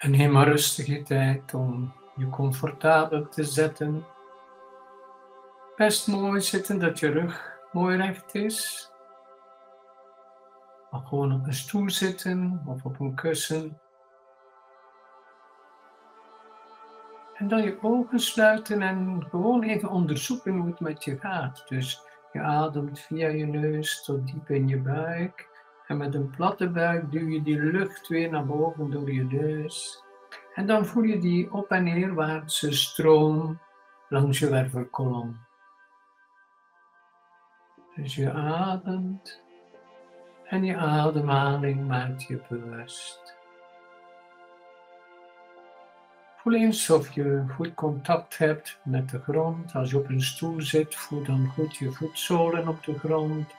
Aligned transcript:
En 0.00 0.10
neem 0.10 0.32
maar 0.32 0.48
rustige 0.48 1.02
tijd 1.02 1.54
om 1.54 1.94
je 2.16 2.28
comfortabel 2.28 3.28
te 3.28 3.44
zetten. 3.44 4.06
Best 5.76 6.06
mooi 6.06 6.40
zitten 6.40 6.78
dat 6.78 6.98
je 6.98 7.10
rug 7.10 7.58
mooi 7.72 7.96
recht 7.96 8.34
is. 8.34 8.90
Maar 10.90 11.00
gewoon 11.00 11.32
op 11.32 11.46
een 11.46 11.54
stoel 11.54 11.90
zitten 11.90 12.62
of 12.66 12.84
op 12.84 13.00
een 13.00 13.14
kussen. 13.14 13.80
En 17.34 17.48
dan 17.48 17.62
je 17.62 17.78
ogen 17.82 18.20
sluiten 18.20 18.82
en 18.82 19.26
gewoon 19.30 19.62
even 19.62 19.88
onderzoeken 19.88 20.56
hoe 20.56 20.66
het 20.66 20.80
met 20.80 21.04
je 21.04 21.18
gaat. 21.18 21.64
Dus 21.68 22.02
je 22.32 22.40
ademt 22.40 23.00
via 23.00 23.28
je 23.28 23.46
neus 23.46 24.04
tot 24.04 24.26
diep 24.26 24.50
in 24.50 24.68
je 24.68 24.78
buik. 24.78 25.49
En 25.90 25.96
met 25.96 26.14
een 26.14 26.30
platte 26.30 26.68
buik 26.68 27.10
duw 27.10 27.28
je 27.28 27.42
die 27.42 27.58
lucht 27.58 28.08
weer 28.08 28.30
naar 28.30 28.46
boven 28.46 28.90
door 28.90 29.12
je 29.12 29.24
neus. 29.24 30.04
En 30.54 30.66
dan 30.66 30.86
voel 30.86 31.02
je 31.02 31.18
die 31.18 31.52
op- 31.52 31.70
en 31.70 31.84
neerwaartse 31.84 32.72
stroom 32.72 33.58
langs 34.08 34.38
je 34.38 34.48
wervelkolom. 34.48 35.38
Dus 37.94 38.14
je 38.14 38.32
ademt 38.32 39.42
en 40.44 40.64
je 40.64 40.76
ademhaling 40.76 41.86
maakt 41.86 42.22
je 42.22 42.40
bewust. 42.48 43.36
Voel 46.36 46.54
eens 46.54 46.90
of 46.90 47.12
je 47.12 47.44
goed 47.54 47.74
contact 47.74 48.38
hebt 48.38 48.78
met 48.84 49.08
de 49.08 49.18
grond. 49.18 49.74
Als 49.74 49.90
je 49.90 49.98
op 49.98 50.08
een 50.08 50.22
stoel 50.22 50.60
zit, 50.60 50.94
voel 50.94 51.24
dan 51.24 51.46
goed 51.46 51.76
je 51.76 51.92
voetzolen 51.92 52.68
op 52.68 52.84
de 52.84 52.98
grond. 52.98 53.58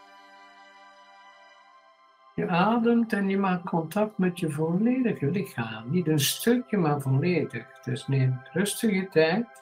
Je 2.36 2.48
ademt 2.48 3.14
en 3.14 3.30
je 3.30 3.38
maakt 3.38 3.70
contact 3.70 4.18
met 4.18 4.40
je 4.40 4.50
volledige 4.50 5.32
lichaam. 5.32 5.92
Niet 5.92 6.08
een 6.08 6.20
stukje, 6.20 6.78
maar 6.78 7.02
volledig. 7.02 7.66
Dus 7.84 8.08
neem 8.08 8.42
rustig 8.54 8.92
je 8.92 9.08
tijd 9.08 9.62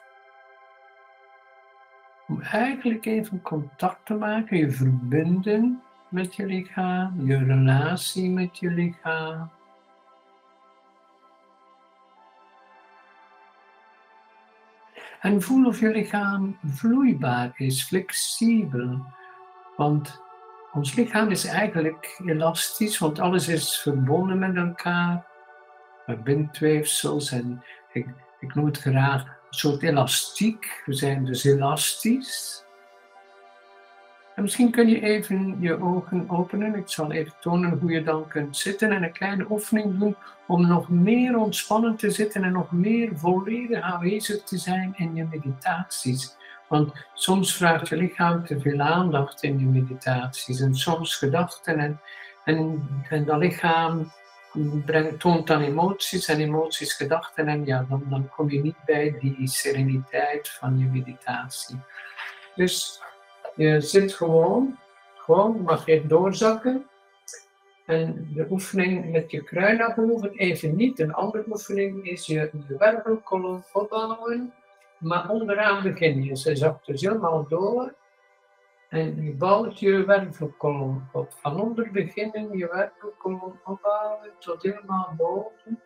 om 2.30 2.40
eigenlijk 2.40 3.04
even 3.06 3.42
contact 3.42 4.06
te 4.06 4.14
maken, 4.14 4.56
je 4.56 4.70
verbinden 4.70 5.82
met 6.08 6.34
je 6.34 6.46
lichaam, 6.46 7.26
je 7.26 7.44
relatie 7.44 8.30
met 8.30 8.58
je 8.58 8.70
lichaam. 8.70 9.50
En 15.20 15.42
voel 15.42 15.66
of 15.66 15.80
je 15.80 15.88
lichaam 15.88 16.58
vloeibaar 16.64 17.52
is, 17.56 17.84
flexibel. 17.84 19.04
Want 19.76 20.22
ons 20.72 20.94
lichaam 20.94 21.30
is 21.30 21.44
eigenlijk 21.44 22.20
elastisch, 22.26 22.98
want 22.98 23.18
alles 23.18 23.48
is 23.48 23.80
verbonden 23.80 24.38
met 24.38 24.56
elkaar. 24.56 25.28
Bindweefsels 26.24 27.30
en 27.30 27.64
ik, 27.92 28.06
ik 28.40 28.54
noem 28.54 28.66
het 28.66 28.78
graag 28.78 29.22
een 29.24 29.30
soort 29.50 29.82
elastiek. 29.82 30.82
We 30.86 30.94
zijn 30.94 31.24
dus 31.24 31.44
elastisch. 31.44 32.64
En 34.34 34.42
misschien 34.42 34.70
kun 34.70 34.88
je 34.88 35.00
even 35.00 35.56
je 35.60 35.80
ogen 35.80 36.30
openen. 36.30 36.74
Ik 36.74 36.88
zal 36.88 37.12
even 37.12 37.32
tonen 37.40 37.78
hoe 37.78 37.90
je 37.90 38.02
dan 38.02 38.28
kunt 38.28 38.56
zitten 38.56 38.90
en 38.90 39.02
een 39.02 39.12
kleine 39.12 39.46
oefening 39.50 39.98
doen 39.98 40.16
om 40.46 40.66
nog 40.66 40.88
meer 40.88 41.36
ontspannen 41.36 41.96
te 41.96 42.10
zitten 42.10 42.44
en 42.44 42.52
nog 42.52 42.72
meer 42.72 43.10
volledig 43.14 43.80
aanwezig 43.80 44.42
te 44.42 44.58
zijn 44.58 44.94
in 44.96 45.14
je 45.14 45.26
meditaties. 45.30 46.36
Want 46.70 46.92
soms 47.14 47.56
vraagt 47.56 47.88
je 47.88 47.96
lichaam 47.96 48.44
te 48.44 48.60
veel 48.60 48.80
aandacht 48.80 49.42
in 49.42 49.58
je 49.58 49.66
meditaties 49.66 50.60
en 50.60 50.74
soms 50.74 51.16
gedachten 51.16 51.78
en, 51.78 52.00
en, 52.44 52.88
en 53.08 53.24
dat 53.24 53.38
lichaam 53.38 54.12
brengt, 54.84 55.20
toont 55.20 55.46
dan 55.46 55.62
emoties 55.62 56.28
en 56.28 56.40
emoties 56.40 56.92
gedachten 56.92 57.48
en 57.48 57.66
ja, 57.66 57.86
dan, 57.88 58.04
dan 58.08 58.28
kom 58.28 58.50
je 58.50 58.60
niet 58.62 58.84
bij 58.84 59.16
die 59.20 59.48
sereniteit 59.48 60.48
van 60.48 60.78
je 60.78 60.84
meditatie. 60.84 61.80
Dus 62.54 63.02
je 63.56 63.80
zit 63.80 64.12
gewoon, 64.12 64.78
gewoon, 65.16 65.62
mag 65.62 65.86
je 65.86 66.06
doorzakken. 66.06 66.84
En 67.86 68.28
de 68.34 68.46
oefening 68.50 69.12
met 69.12 69.30
je 69.30 69.44
kruin 69.44 69.76
naar 69.76 69.94
boven, 69.94 70.32
even 70.32 70.76
niet. 70.76 70.98
Een 70.98 71.14
andere 71.14 71.44
oefening 71.48 72.04
is 72.04 72.26
je, 72.26 72.50
je 72.68 72.76
wervelkolom 72.78 73.64
opbouwen, 73.72 74.52
maar 75.00 75.28
onderaan 75.28 75.82
begin 75.82 76.22
je. 76.22 76.36
Ze 76.36 76.56
zakt 76.56 76.86
dus 76.86 77.00
helemaal 77.00 77.48
door. 77.48 77.94
En 78.88 79.22
je 79.22 79.32
bouwt 79.32 79.78
je 79.78 80.04
wervelkolom 80.04 81.08
op. 81.12 81.32
Van 81.32 81.60
onder 81.60 81.90
beginnen 81.92 82.58
je 82.58 82.68
wervelkolom 82.72 83.60
opbouwen 83.64 84.30
tot 84.38 84.62
helemaal 84.62 85.14
boven. 85.16 85.80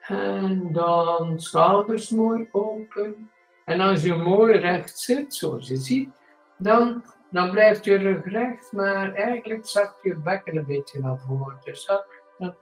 En 0.00 0.72
dan 0.72 1.40
schouders 1.40 2.10
mooi 2.10 2.48
open. 2.52 3.30
En 3.64 3.80
als 3.80 4.02
je 4.02 4.14
mooi 4.14 4.56
recht 4.56 4.98
zit, 4.98 5.34
zoals 5.34 5.68
je 5.68 5.76
ziet, 5.76 6.10
dan, 6.56 7.04
dan 7.30 7.50
blijft 7.50 7.84
je 7.84 7.94
rug 7.94 8.24
recht, 8.24 8.72
maar 8.72 9.14
eigenlijk 9.14 9.66
zakt 9.66 10.02
je 10.02 10.16
bekken 10.16 10.56
een 10.56 10.66
beetje 10.66 11.00
naar 11.00 11.18
voren. 11.18 11.58
Dus 11.64 11.86
dat, 11.86 12.06
dat 12.38 12.56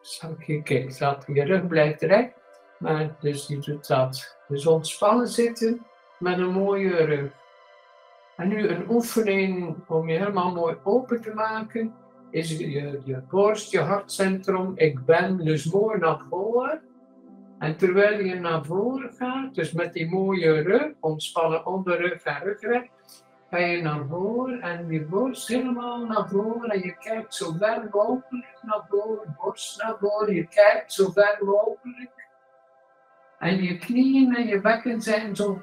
zak 0.00 0.42
je, 0.42 0.62
kijk, 0.62 0.92
zak, 0.92 1.26
je 1.26 1.44
rug 1.44 1.66
blijft 1.66 2.02
recht, 2.02 2.34
maar 2.78 3.16
dus 3.20 3.46
je 3.46 3.58
doet 3.58 3.86
dat. 3.86 4.36
Dus 4.48 4.66
ontspannen 4.66 5.28
zitten 5.28 5.86
met 6.18 6.38
een 6.38 6.52
mooie 6.52 7.04
rug. 7.04 7.30
En 8.36 8.48
nu 8.48 8.68
een 8.68 8.90
oefening 8.90 9.76
om 9.88 10.08
je 10.08 10.18
helemaal 10.18 10.52
mooi 10.52 10.76
open 10.82 11.20
te 11.20 11.34
maken, 11.34 11.94
is 12.30 12.58
je, 12.58 13.00
je 13.04 13.22
borst, 13.28 13.70
je 13.70 13.80
hartcentrum, 13.80 14.72
ik 14.74 15.04
ben 15.04 15.36
dus 15.36 15.64
mooi 15.64 15.98
naar 15.98 16.20
voren. 16.30 16.80
En 17.58 17.76
terwijl 17.76 18.24
je 18.24 18.34
naar 18.34 18.64
voren 18.64 19.12
gaat, 19.12 19.54
dus 19.54 19.72
met 19.72 19.92
die 19.92 20.10
mooie 20.10 20.60
rug, 20.60 20.92
ontspannen 21.00 21.66
onderrug 21.66 22.22
en 22.22 22.42
rugrecht, 22.42 23.24
ga 23.50 23.58
je 23.58 23.82
naar 23.82 24.06
voren 24.08 24.60
en 24.60 24.90
je 24.90 25.04
borst 25.04 25.48
helemaal 25.48 26.06
naar 26.06 26.28
voren 26.28 26.70
en 26.70 26.80
je 26.80 26.96
kijkt 26.98 27.34
zo 27.34 27.52
ver 27.58 27.88
mogelijk 27.90 28.58
naar 28.62 28.86
voren, 28.88 29.36
borst 29.42 29.82
naar 29.82 29.96
voren, 30.00 30.34
je 30.34 30.46
kijkt 30.46 30.92
zo 30.92 31.10
ver 31.10 31.38
mogelijk. 31.40 32.15
En 33.38 33.62
je 33.62 33.78
knieën 33.78 34.36
en 34.36 34.46
je 34.46 34.60
bekken 34.60 35.02
zijn 35.02 35.36
zo, 35.36 35.62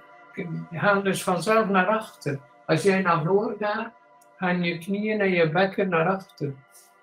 gaan 0.71 1.03
dus 1.03 1.23
vanzelf 1.23 1.69
naar 1.69 1.87
achter. 1.87 2.39
Als 2.65 2.83
jij 2.83 3.01
naar 3.01 3.23
voren 3.23 3.55
gaat, 3.59 3.91
gaan 4.37 4.63
je 4.63 4.77
knieën 4.77 5.21
en 5.21 5.29
je 5.29 5.49
bekken 5.49 5.89
naar 5.89 6.07
achter. 6.07 6.53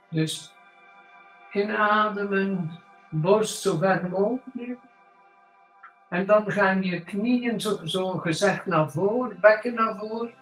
Dus 0.09 0.55
inademen, 1.53 2.79
borst 3.11 3.61
zo 3.61 3.77
ver 3.77 4.09
mogelijk. 4.11 4.79
En 6.09 6.27
dan 6.27 6.51
gaan 6.51 6.83
je 6.83 7.05
knieën 7.05 7.61
zo, 7.61 7.79
zo 7.85 8.11
gezegd 8.11 8.67
naar 8.67 8.91
voren, 8.91 9.41
bekken 9.41 9.75
naar 9.75 9.97
voren. 9.99 10.35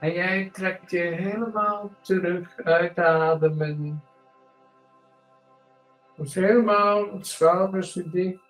En 0.00 0.12
jij 0.12 0.50
trekt 0.52 0.90
je 0.90 0.98
helemaal 0.98 1.90
terug, 2.00 2.56
uitademen. 2.56 4.02
Dus 6.16 6.34
helemaal 6.34 7.06
schouders 7.20 7.92
dicht. 7.92 8.43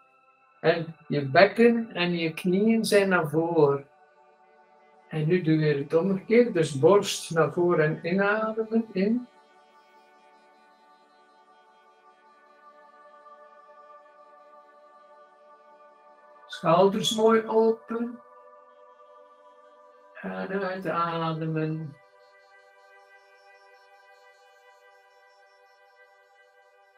En 0.65 0.97
je 1.09 1.29
bekken 1.29 1.91
en 1.93 2.17
je 2.17 2.35
knieën 2.35 2.85
zijn 2.85 3.09
naar 3.09 3.29
voren. 3.29 3.89
En 5.09 5.27
nu 5.27 5.43
doe 5.43 5.59
je 5.59 5.75
het 5.75 5.95
omgekeerd, 5.95 6.55
dus 6.55 6.79
borst 6.79 7.31
naar 7.31 7.53
voren 7.53 7.85
en 7.85 8.07
inademen, 8.07 8.87
in. 8.93 9.29
Schouders 16.47 17.17
mooi 17.17 17.47
open. 17.47 18.21
En 20.21 20.63
uitademen. 20.63 21.97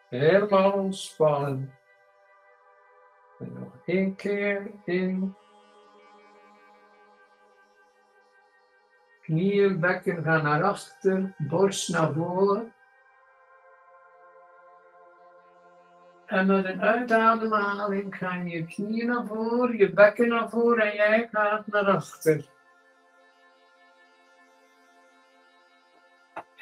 Helemaal 0.09 0.73
ontspannen. 0.73 1.75
En 3.39 3.53
nog 3.53 3.73
één 3.85 4.17
keer 4.17 4.71
in. 4.85 5.35
Knieën, 9.21 9.81
bekken 9.81 10.23
gaan 10.23 10.43
naar 10.43 10.63
achter, 10.63 11.35
borst 11.39 11.89
naar 11.89 12.13
voren. 12.13 12.75
En 16.27 16.47
met 16.47 16.65
een 16.65 16.83
uitademhaling 16.83 18.17
gaan 18.17 18.49
je 18.49 18.67
knieën 18.67 19.07
naar 19.07 19.27
voren, 19.27 19.77
je 19.77 19.93
bekken 19.93 20.29
naar 20.29 20.51
voren 20.51 20.91
en 20.91 20.95
jij 20.95 21.29
gaat 21.33 21.67
naar 21.67 21.87
achter. 21.87 22.45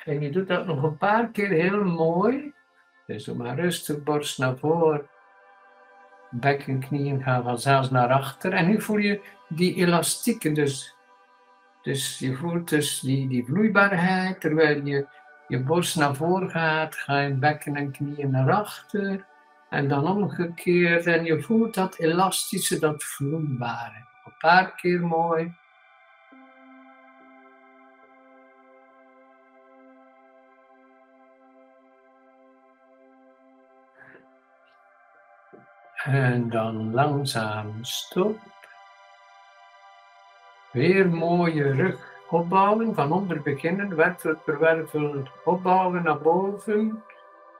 En 0.04 0.20
je 0.20 0.30
doet 0.30 0.48
dat 0.48 0.66
nog 0.66 0.82
een 0.82 0.96
paar 0.96 1.28
keer 1.28 1.48
heel 1.48 1.84
mooi. 1.84 2.54
Dus 3.06 3.24
doe 3.24 3.36
maar 3.36 3.56
rustig, 3.56 4.02
borst 4.02 4.38
naar 4.38 4.56
voren. 4.56 5.08
Bekken, 6.40 6.80
knieën 6.80 7.22
gaan 7.22 7.42
vanzelfs 7.42 7.90
naar 7.90 8.08
achter. 8.08 8.52
En 8.52 8.66
nu 8.66 8.80
voel 8.80 8.96
je 8.96 9.20
die 9.48 9.74
elastieken, 9.74 10.54
dus, 10.54 10.94
dus 11.82 12.18
je 12.18 12.34
voelt 12.34 12.68
dus 12.68 13.00
die, 13.00 13.28
die 13.28 13.44
vloeibaarheid. 13.44 14.40
Terwijl 14.40 14.86
je 14.86 15.06
je 15.48 15.62
borst 15.62 15.96
naar 15.96 16.14
voren 16.14 16.50
gaat, 16.50 16.94
ga 16.94 17.20
je 17.20 17.34
bekken 17.34 17.76
en 17.76 17.90
knieën 17.90 18.30
naar 18.30 18.52
achter. 18.52 19.26
En 19.70 19.88
dan 19.88 20.06
omgekeerd 20.06 21.06
en 21.06 21.24
je 21.24 21.42
voelt 21.42 21.74
dat 21.74 21.98
elastische, 21.98 22.78
dat 22.78 23.04
vloeibare. 23.04 24.06
Een 24.24 24.36
paar 24.38 24.74
keer 24.74 25.00
mooi. 25.00 25.54
En 36.04 36.48
dan 36.48 36.94
langzaam 36.94 37.84
stop. 37.84 38.38
Weer 40.72 41.08
mooie 41.08 41.72
rug 41.72 42.12
opbouwen, 42.30 42.94
van 42.94 43.12
onder 43.12 43.42
beginnen, 43.42 43.96
wervel 43.96 44.36
per 44.36 44.58
wervel 44.58 45.22
opbouwen 45.44 46.02
naar 46.02 46.18
boven. 46.18 47.02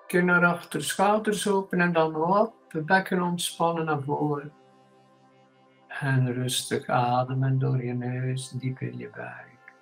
Kin 0.07 0.25
naar 0.25 0.45
achter, 0.45 0.85
schouders 0.85 1.49
open 1.49 1.81
en 1.81 1.93
dan 1.93 2.17
op, 2.17 2.55
bekken 2.87 3.23
ontspannen 3.23 3.85
naar 3.85 4.03
voren. 4.03 4.53
En 5.89 6.33
rustig 6.33 6.87
ademen 6.87 7.59
door 7.59 7.85
je 7.85 7.95
neus, 7.95 8.51
diep 8.51 8.81
in 8.81 8.99
je 8.99 9.11
buik. 9.17 9.73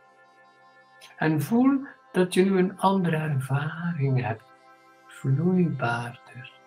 En 1.16 1.42
voel 1.42 1.80
dat 2.12 2.34
je 2.34 2.44
nu 2.44 2.58
een 2.58 2.78
andere 2.78 3.16
ervaring 3.16 4.22
hebt, 4.22 4.52
vloeibaarder 5.06 6.61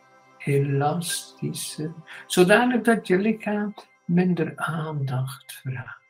elastischer, 0.46 1.94
zodanig 2.28 2.82
dat 2.82 3.08
je 3.08 3.18
lichaam 3.18 3.74
minder 4.06 4.54
aandacht 4.56 5.54
vraagt. 5.54 6.04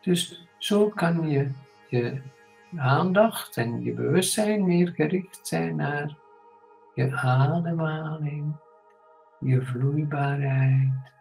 Dus 0.00 0.48
zo 0.58 0.88
kan 0.88 1.28
je 1.28 1.50
je 1.88 2.22
aandacht 2.76 3.56
en 3.56 3.82
je 3.82 3.92
bewustzijn 3.92 4.66
meer 4.66 4.88
gericht 4.88 5.46
zijn 5.46 5.76
naar 5.76 6.16
je 6.94 7.12
ademhaling, 7.12 8.56
je 9.40 9.62
vloeibaarheid, 9.62 11.12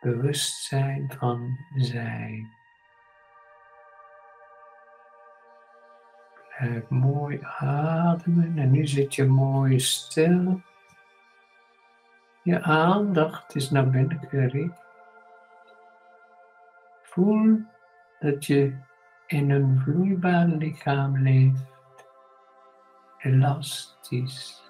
bewustzijn 0.00 1.12
van 1.18 1.58
zijn. 1.76 2.55
Blijf 6.58 6.88
mooi 6.88 7.40
ademen 7.58 8.58
en 8.58 8.70
nu 8.70 8.86
zit 8.86 9.14
je 9.14 9.24
mooi 9.24 9.80
stil. 9.80 10.60
Je 12.42 12.62
aandacht 12.62 13.54
is 13.54 13.70
naar 13.70 13.90
binnen 13.90 14.20
gericht. 14.28 14.84
Voel 17.02 17.60
dat 18.18 18.46
je 18.46 18.76
in 19.26 19.50
een 19.50 19.80
vloeibaar 19.84 20.46
lichaam 20.46 21.18
leeft, 21.18 22.06
elastisch. 23.18 24.62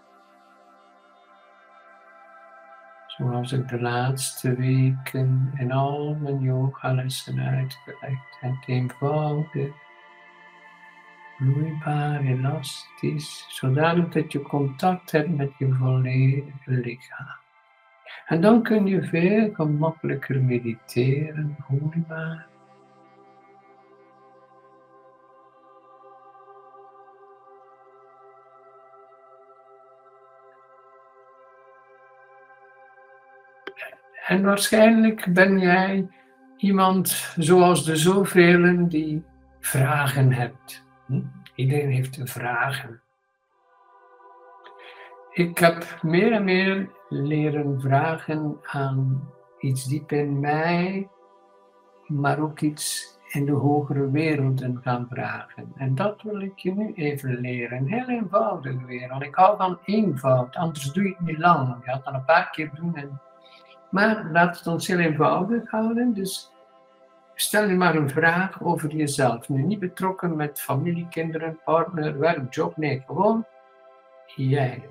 Zoals 3.07 3.53
ik 3.53 3.69
de 3.69 3.81
laatste 3.81 4.55
weken 4.55 5.53
in 5.57 5.73
al 5.73 6.15
mijn 6.15 6.41
yogalessen 6.41 7.39
uitgelegd 7.39 8.37
heb, 8.41 8.55
eenvoudig 8.67 9.86
vloeibaar, 11.37 12.21
elastisch, 12.21 13.47
zodanig 13.49 14.09
dat 14.09 14.33
je 14.33 14.43
contact 14.43 15.11
hebt 15.11 15.37
met 15.37 15.51
je 15.59 15.73
volledige 15.73 16.71
lichaam. 16.71 17.45
En 18.27 18.41
dan 18.41 18.63
kun 18.63 18.87
je 18.87 19.03
veel 19.03 19.51
gemakkelijker 19.53 20.43
mediteren, 20.43 21.57
maar. 22.09 22.47
En 34.27 34.43
waarschijnlijk 34.43 35.33
ben 35.33 35.59
jij 35.59 36.09
iemand 36.57 37.35
zoals 37.37 37.85
de 37.85 37.97
zoveel 37.97 38.89
die 38.89 39.25
vragen 39.61 40.33
hebt. 40.33 40.86
Hm? 41.07 41.21
Iedereen 41.55 41.91
heeft 41.91 42.21
vragen. 42.25 43.01
Ik 45.33 45.59
heb 45.59 45.99
meer 46.03 46.33
en 46.33 46.45
meer 46.45 46.91
leren 47.09 47.81
vragen 47.81 48.59
aan 48.63 49.29
iets 49.59 49.85
diep 49.85 50.13
in 50.13 50.41
mij, 50.41 51.09
maar 52.07 52.39
ook 52.39 52.61
iets 52.61 53.17
in 53.29 53.45
de 53.45 53.53
hogere 53.53 54.11
werelden 54.11 54.81
gaan 54.83 55.07
vragen. 55.11 55.73
En 55.77 55.95
dat 55.95 56.23
wil 56.23 56.41
ik 56.41 56.59
je 56.59 56.75
nu 56.75 56.93
even 56.95 57.41
leren. 57.41 57.87
Heel 57.87 58.09
eenvoudig 58.09 58.83
weer, 58.87 59.09
want 59.09 59.23
ik 59.23 59.35
hou 59.35 59.57
van 59.57 59.79
eenvoud, 59.85 60.57
anders 60.57 60.93
doe 60.93 61.05
je 61.05 61.15
het 61.19 61.27
niet 61.27 61.39
lang. 61.39 61.69
Je 61.69 61.85
gaat 61.85 61.95
het 61.95 62.05
dan 62.05 62.15
een 62.15 62.25
paar 62.25 62.51
keer 62.51 62.71
doen. 62.75 62.97
En... 62.97 63.21
Maar 63.91 64.31
laat 64.33 64.59
het 64.59 64.67
ons 64.67 64.87
heel 64.87 64.99
eenvoudig 64.99 65.71
houden. 65.71 66.15
Dus 66.15 66.53
Stel 67.39 67.69
je 67.69 67.75
maar 67.75 67.95
een 67.95 68.11
vraag 68.11 68.63
over 68.63 68.91
jezelf. 68.91 69.49
Nu 69.49 69.63
niet 69.63 69.79
betrokken 69.79 70.37
met 70.37 70.61
familie, 70.61 71.09
kinderen, 71.09 71.61
partner, 71.65 72.19
werk, 72.19 72.55
job. 72.55 72.77
Nee, 72.77 73.03
gewoon 73.07 73.47
jij. 74.37 74.89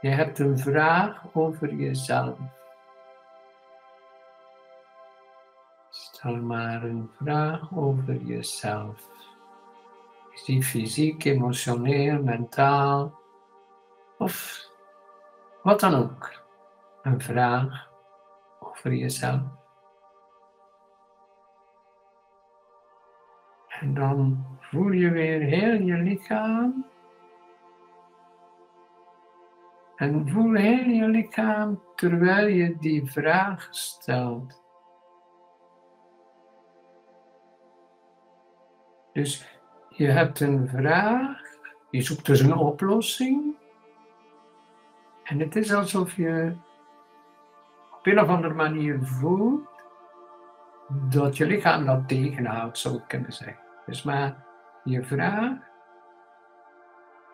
Je 0.00 0.08
hebt 0.08 0.38
een 0.38 0.58
vraag 0.58 1.22
over 1.32 1.74
jezelf. 1.74 2.38
Stel 5.90 6.36
maar 6.36 6.82
een 6.82 7.10
vraag 7.22 7.76
over 7.76 8.16
jezelf. 8.16 9.08
Is 10.32 10.44
die 10.44 10.62
fysiek, 10.62 11.24
emotioneel, 11.24 12.22
mentaal 12.22 13.18
of 14.18 14.66
wat 15.62 15.80
dan 15.80 15.94
ook? 15.94 16.32
Een 17.02 17.20
vraag 17.20 17.88
over 18.60 18.92
jezelf. 18.92 19.61
En 23.82 23.94
dan 23.94 24.44
voel 24.60 24.90
je 24.90 25.10
weer 25.10 25.40
heel 25.40 25.80
je 25.80 25.96
lichaam. 25.96 26.86
En 29.96 30.28
voel 30.28 30.54
heel 30.54 30.88
je 30.88 31.08
lichaam 31.08 31.82
terwijl 31.94 32.46
je 32.46 32.76
die 32.78 33.10
vraag 33.10 33.68
stelt. 33.70 34.62
Dus 39.12 39.58
je 39.88 40.06
hebt 40.06 40.40
een 40.40 40.68
vraag, 40.68 41.40
je 41.90 42.02
zoekt 42.02 42.26
dus 42.26 42.40
een 42.40 42.56
oplossing. 42.56 43.56
En 45.24 45.40
het 45.40 45.56
is 45.56 45.72
alsof 45.72 46.16
je 46.16 46.56
op 47.98 48.06
een 48.06 48.20
of 48.20 48.28
andere 48.28 48.54
manier 48.54 48.98
voelt 49.02 49.68
dat 50.88 51.36
je 51.36 51.46
lichaam 51.46 51.86
dat 51.86 52.08
tegenhoudt, 52.08 52.78
zou 52.78 52.96
ik 52.96 53.04
kunnen 53.06 53.32
zeggen. 53.32 53.61
Dus 53.86 54.02
maar 54.02 54.44
je 54.84 55.02
vraag, 55.02 55.58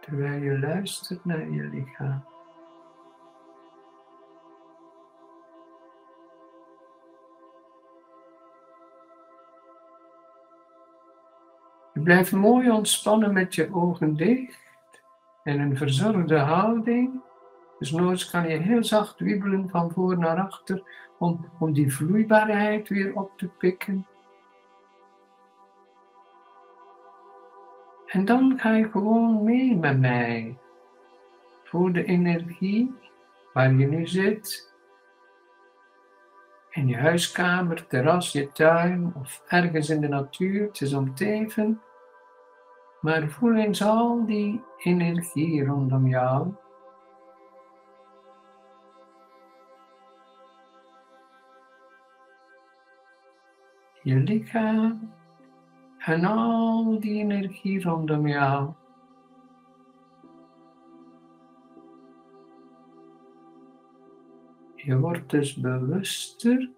terwijl 0.01 0.43
je 0.43 0.59
luistert 0.59 1.25
naar 1.25 1.51
je 1.51 1.63
lichaam. 1.63 2.25
Je 11.99 12.05
blijft 12.05 12.33
mooi 12.33 12.71
ontspannen 12.71 13.33
met 13.33 13.55
je 13.55 13.75
ogen 13.75 14.17
dicht 14.17 14.69
in 15.45 15.61
een 15.61 15.77
verzorgde 15.77 16.39
houding. 16.39 17.21
Dus 17.79 17.91
nooit 17.91 18.31
kan 18.31 18.49
je 18.49 18.57
heel 18.57 18.85
zacht 18.85 19.19
wiebelen 19.19 19.69
van 19.69 19.91
voor 19.91 20.19
naar 20.19 20.41
achter 20.41 20.83
om, 21.19 21.49
om 21.59 21.73
die 21.73 21.95
vloeibaarheid 21.95 22.89
weer 22.89 23.15
op 23.15 23.31
te 23.37 23.49
pikken. 23.49 24.07
En 28.09 28.25
dan 28.25 28.59
ga 28.59 28.71
je 28.71 28.91
gewoon 28.91 29.45
mee 29.45 29.77
met 29.77 30.01
mij. 30.01 30.59
Voel 31.65 31.93
de 31.93 32.05
energie 32.05 32.95
waar 33.53 33.75
je 33.75 33.87
nu 33.87 34.07
zit. 34.07 34.73
In 36.71 36.89
je 36.89 36.97
huiskamer, 36.97 37.87
terras, 37.87 38.33
je 38.33 38.53
tuin 38.53 39.13
of 39.15 39.43
ergens 39.47 39.91
in 39.91 40.01
de 40.01 40.09
natuur. 40.09 40.67
Het 40.67 40.81
is 40.81 40.95
om 40.95 41.15
teven. 41.15 41.81
Maar 43.01 43.29
voel 43.29 43.55
eens 43.55 43.83
al 43.83 44.27
die 44.27 44.63
energie 44.79 45.65
rondom 45.65 46.07
jou. 46.07 46.55
Je 54.03 54.17
lichaam 54.17 55.13
en 56.09 56.25
al 56.25 57.01
die 57.01 57.19
energie 57.23 57.83
rondom 57.83 58.29
jou. 58.29 58.73
Je 64.75 64.99
wordt 64.99 65.31
dus 65.31 65.55
bewuster 65.55 66.71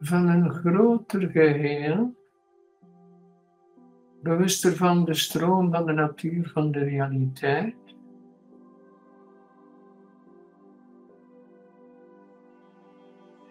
van 0.00 0.28
een 0.28 0.50
groter 0.50 1.30
geheel, 1.30 2.14
bewuster 4.22 4.76
van 4.76 5.04
de 5.04 5.14
stroom 5.14 5.72
van 5.72 5.86
de 5.86 5.92
natuur, 5.92 6.50
van 6.54 6.70
de 6.70 6.78
realiteit. 6.78 7.94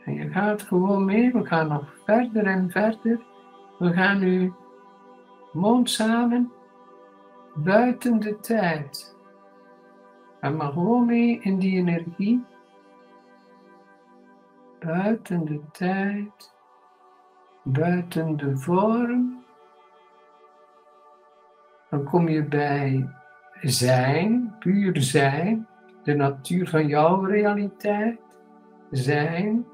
En 0.03 0.13
je 0.13 0.29
gaat 0.29 0.61
gewoon 0.61 1.05
mee, 1.05 1.31
we 1.31 1.45
gaan 1.45 1.67
nog 1.67 1.95
verder 2.03 2.45
en 2.45 2.69
verder. 2.69 3.19
We 3.79 3.93
gaan 3.93 4.19
nu 4.19 4.53
mond 5.55 5.89
samen 5.89 6.51
buiten 7.55 8.19
de 8.19 8.39
tijd. 8.39 9.15
Ga 10.41 10.49
maar 10.49 10.71
gewoon 10.71 11.05
mee 11.05 11.39
in 11.41 11.59
die 11.59 11.77
energie. 11.77 12.43
Buiten 14.79 15.45
de 15.45 15.61
tijd, 15.71 16.53
buiten 17.63 18.37
de 18.37 18.57
vorm. 18.57 19.43
Dan 21.89 22.03
kom 22.03 22.27
je 22.27 22.43
bij 22.43 23.09
zijn, 23.61 24.55
puur 24.59 25.01
zijn, 25.01 25.67
de 26.03 26.13
natuur 26.13 26.69
van 26.69 26.87
jouw 26.87 27.23
realiteit, 27.23 28.19
zijn, 28.91 29.65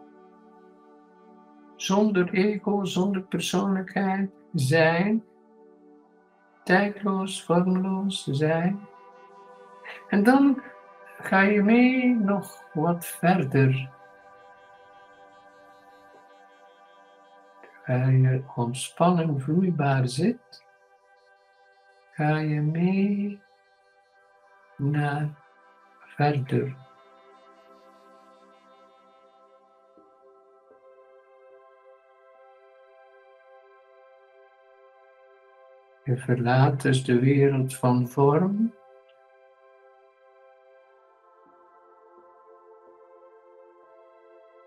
zonder 1.75 2.33
ego, 2.33 2.85
zonder 2.85 3.21
persoonlijkheid, 3.21 4.29
zijn, 4.53 5.23
tijdloos, 6.71 7.43
vormloos 7.43 8.23
zijn. 8.23 8.87
En 10.07 10.23
dan 10.23 10.61
ga 11.19 11.41
je 11.41 11.63
mee 11.63 12.15
nog 12.15 12.63
wat 12.73 13.05
verder. 13.05 13.89
Terwijl 17.85 18.09
je 18.09 18.43
ontspannen 18.55 19.41
vloeibaar 19.41 20.07
zit, 20.07 20.63
ga 22.11 22.37
je 22.37 22.61
mee 22.61 23.41
naar 24.77 25.29
verder. 25.99 26.75
Je 36.11 36.17
verlaat 36.17 36.81
dus 36.81 37.03
de 37.03 37.19
wereld 37.19 37.75
van 37.75 38.07
vorm. 38.07 38.73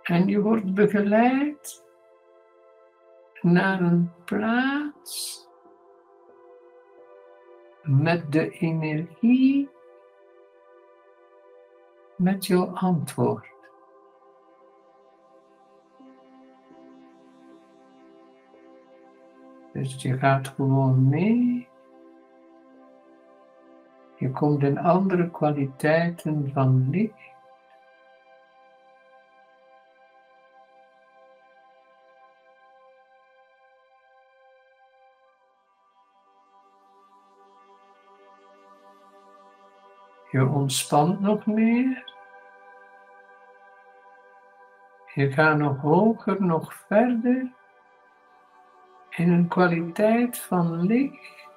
En 0.03 0.27
je 0.29 0.41
wordt 0.41 0.75
begeleid 0.75 1.85
naar 3.41 3.81
een 3.81 4.13
plaats 4.25 5.47
met 7.83 8.33
de 8.33 8.51
energie, 8.51 9.71
met 12.17 12.47
jouw 12.47 12.67
antwoord. 12.67 13.54
Dus 19.75 20.03
je 20.03 20.19
gaat 20.19 20.49
gewoon 20.49 21.09
mee. 21.09 21.69
Je 24.17 24.31
komt 24.31 24.63
in 24.63 24.79
andere 24.79 25.31
kwaliteiten 25.31 26.51
van 26.53 26.91
licht. 26.91 27.33
Je 40.31 40.47
ontspant 40.47 41.21
nog 41.21 41.47
meer. 41.47 42.13
Je 45.15 45.33
gaat 45.33 45.59
nog 45.59 45.81
hoger, 45.81 46.43
nog 46.43 46.75
verder 46.75 47.53
in 49.17 49.33
een 49.33 49.49
kwaliteit 49.49 50.39
van 50.39 50.87
licht 50.87 51.49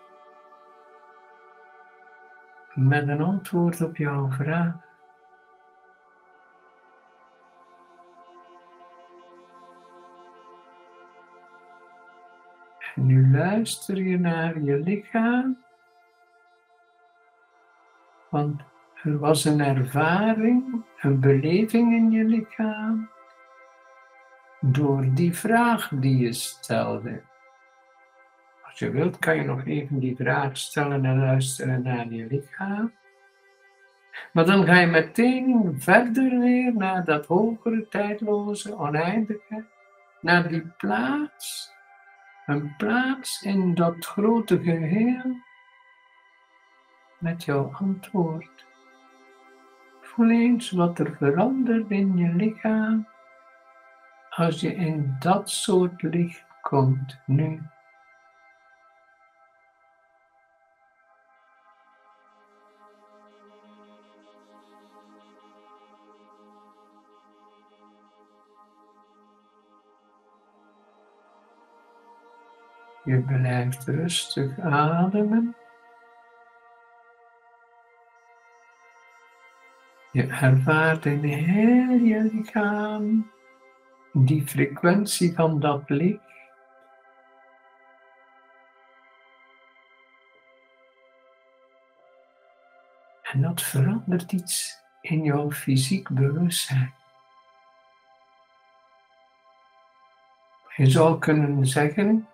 met 2.74 3.08
een 3.08 3.22
antwoord 3.22 3.82
op 3.82 3.98
jouw 3.98 4.30
vraag. 4.32 4.86
En 12.96 13.06
nu 13.06 13.32
luister 13.32 13.98
je 13.98 14.20
naar 14.20 14.62
je 14.62 14.78
lichaam, 14.78 15.64
want 18.30 18.62
er 19.04 19.20
was 19.20 19.46
een 19.46 19.62
ervaring, 19.62 20.86
een 21.00 21.20
beleving 21.20 21.94
in 21.94 22.12
je 22.12 22.24
lichaam 22.24 23.10
door 24.60 25.06
die 25.14 25.36
vraag 25.36 25.90
die 25.94 26.18
je 26.18 26.34
stelde. 26.34 27.22
Als 28.77 28.88
je 28.88 28.96
wilt, 28.96 29.19
kan 29.19 29.36
je 29.36 29.43
nog 29.43 29.65
even 29.65 30.00
die 30.00 30.15
vraag 30.15 30.57
stellen 30.57 31.05
en 31.05 31.19
luisteren 31.19 31.81
naar 31.81 32.07
je 32.07 32.25
lichaam. 32.25 32.93
Maar 34.31 34.46
dan 34.46 34.65
ga 34.65 34.79
je 34.79 34.88
meteen 34.88 35.75
verder 35.77 36.39
weer 36.39 36.74
naar 36.74 37.05
dat 37.05 37.25
hogere, 37.25 37.88
tijdloze, 37.88 38.77
oneindige, 38.77 39.65
naar 40.22 40.48
die 40.48 40.67
plaats. 40.77 41.74
Een 42.46 42.75
plaats 42.75 43.41
in 43.41 43.74
dat 43.74 44.05
grote 44.05 44.62
geheel 44.62 45.38
met 47.19 47.43
jouw 47.43 47.72
antwoord. 47.74 48.65
Voel 50.01 50.29
eens 50.29 50.72
wat 50.72 51.00
er 51.00 51.15
verandert 51.15 51.89
in 51.91 52.17
je 52.17 52.34
lichaam 52.34 53.07
als 54.29 54.62
je 54.62 54.75
in 54.75 55.15
dat 55.19 55.50
soort 55.50 56.01
licht 56.01 56.46
komt 56.62 57.19
nu. 57.25 57.62
Je 73.08 73.22
blijft 73.22 73.84
rustig 73.84 74.60
ademen. 74.60 75.56
Je 80.12 80.28
ervaart 80.28 81.06
in 81.06 81.24
heel 81.24 81.90
je 81.90 82.30
lichaam 82.34 83.32
die 84.14 84.48
frequentie 84.48 85.34
van 85.34 85.60
dat 85.60 85.90
licht. 85.90 86.22
En 93.22 93.42
dat 93.42 93.62
verandert 93.62 94.32
iets 94.32 94.82
in 95.02 95.24
jouw 95.24 95.52
fysiek 95.52 96.10
bewustzijn. 96.10 96.94
Je 100.76 100.90
zou 100.90 101.20
kunnen 101.20 101.66
zeggen 101.66 102.28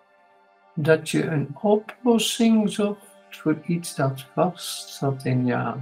dat 0.74 1.10
je 1.10 1.26
een 1.26 1.56
oplossing 1.60 2.70
zocht 2.70 3.12
voor 3.30 3.58
iets 3.66 3.94
dat 3.94 4.26
vast 4.34 4.88
zat 4.88 5.24
in 5.24 5.46
jou. 5.46 5.78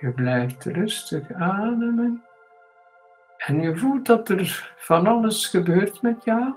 Je 0.00 0.12
blijft 0.12 0.64
rustig 0.64 1.32
ademen. 1.32 2.24
En 3.36 3.60
je 3.60 3.76
voelt 3.76 4.06
dat 4.06 4.28
er 4.28 4.74
van 4.76 5.06
alles 5.06 5.46
gebeurt 5.46 6.02
met 6.02 6.24
jou. 6.24 6.54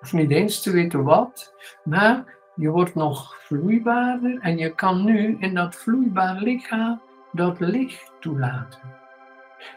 Of 0.00 0.12
niet 0.12 0.30
eens 0.30 0.62
te 0.62 0.70
weten 0.70 1.02
wat, 1.02 1.54
maar 1.84 2.37
je 2.58 2.70
wordt 2.70 2.94
nog 2.94 3.36
vloeibaarder 3.44 4.38
en 4.40 4.58
je 4.58 4.74
kan 4.74 5.04
nu 5.04 5.36
in 5.38 5.54
dat 5.54 5.76
vloeibaar 5.76 6.40
lichaam 6.40 7.00
dat 7.32 7.60
licht 7.60 8.12
toelaten. 8.20 8.80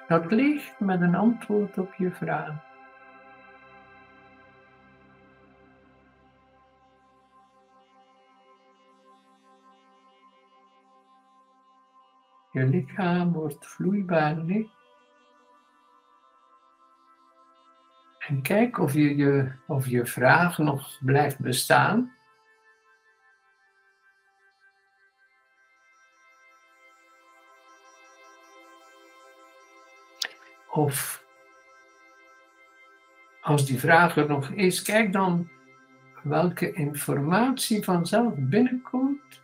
Dat 0.07 0.31
licht 0.31 0.79
met 0.79 1.01
een 1.01 1.15
antwoord 1.15 1.77
op 1.77 1.93
je 1.93 2.11
vraag. 2.11 2.69
Je 12.51 12.65
lichaam 12.65 13.31
wordt 13.31 13.67
vloeibaar 13.67 14.35
licht. 14.35 14.79
En 18.19 18.41
kijk 18.41 18.79
of 18.79 18.93
je, 18.93 19.15
je, 19.15 19.51
of 19.67 19.87
je 19.87 20.05
vraag 20.05 20.57
nog 20.57 20.97
blijft 20.99 21.39
bestaan. 21.39 22.19
Of 30.71 31.25
als 33.41 33.65
die 33.65 33.79
vraag 33.79 34.17
er 34.17 34.27
nog 34.27 34.49
is, 34.49 34.81
kijk 34.81 35.13
dan 35.13 35.49
welke 36.23 36.73
informatie 36.73 37.83
vanzelf 37.83 38.33
binnenkomt 38.37 39.41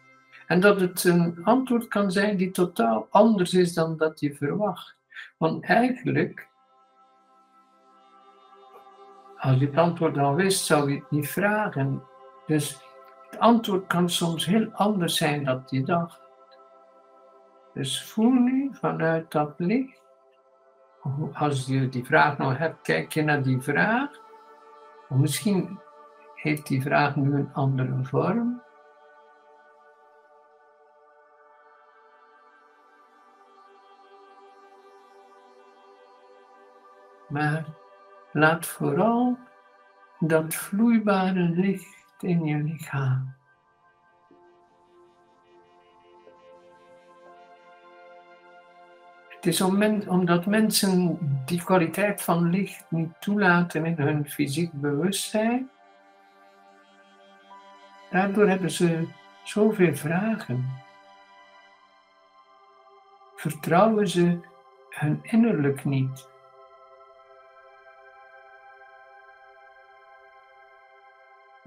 en 0.47 0.59
dat 0.59 0.81
het 0.81 1.03
een 1.03 1.37
antwoord 1.43 1.87
kan 1.87 2.11
zijn 2.11 2.37
die 2.37 2.51
totaal 2.51 3.07
anders 3.09 3.53
is 3.53 3.73
dan 3.73 3.97
dat 3.97 4.19
je 4.19 4.35
verwacht. 4.35 4.95
Want 5.37 5.63
eigenlijk, 5.63 6.47
als 9.37 9.59
je 9.59 9.65
het 9.65 9.77
antwoord 9.77 10.17
al 10.17 10.35
wist, 10.35 10.65
zou 10.65 10.91
je 10.91 10.99
het 10.99 11.11
niet 11.11 11.29
vragen. 11.29 12.03
Dus 12.45 12.81
het 13.29 13.39
antwoord 13.39 13.87
kan 13.87 14.09
soms 14.09 14.45
heel 14.45 14.69
anders 14.73 15.17
zijn 15.17 15.43
dan 15.43 15.63
je 15.65 15.83
dacht. 15.83 16.21
Dus 17.73 18.03
voel 18.03 18.31
nu 18.31 18.69
vanuit 18.73 19.31
dat 19.31 19.53
licht, 19.57 20.01
als 21.33 21.65
je 21.65 21.89
die 21.89 22.05
vraag 22.05 22.37
nou 22.37 22.53
hebt, 22.53 22.81
kijk 22.81 23.13
je 23.13 23.23
naar 23.23 23.43
die 23.43 23.61
vraag. 23.61 24.09
Misschien 25.09 25.79
heeft 26.35 26.67
die 26.67 26.81
vraag 26.81 27.15
nu 27.15 27.33
een 27.33 27.53
andere 27.53 28.03
vorm. 28.03 28.61
Maar 37.27 37.65
laat 38.31 38.65
vooral 38.65 39.37
dat 40.19 40.53
vloeibare 40.53 41.49
licht 41.49 42.15
in 42.19 42.45
je 42.45 42.57
lichaam. 42.57 43.35
Het 49.37 49.45
is 49.45 49.61
omdat 50.07 50.45
mensen 50.45 51.17
die 51.45 51.63
kwaliteit 51.63 52.21
van 52.21 52.49
licht 52.49 52.85
niet 52.89 53.13
toelaten 53.19 53.85
in 53.85 53.95
hun 53.97 54.29
fysiek 54.29 54.71
bewustzijn. 54.73 55.69
Daardoor 58.09 58.47
hebben 58.47 58.71
ze 58.71 59.07
zoveel 59.43 59.95
vragen. 59.95 60.65
Vertrouwen 63.35 64.07
ze 64.07 64.39
hun 64.89 65.19
innerlijk 65.23 65.85
niet. 65.85 66.27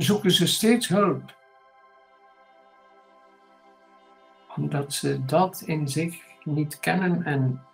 zoeken 0.02 0.30
ze 0.30 0.46
steeds 0.46 0.88
hulp. 0.88 1.34
Omdat 4.56 4.92
ze 4.92 5.24
dat 5.24 5.62
in 5.66 5.88
zich 5.88 6.29
niet 6.44 6.80
kennen 6.80 7.24
en 7.24 7.64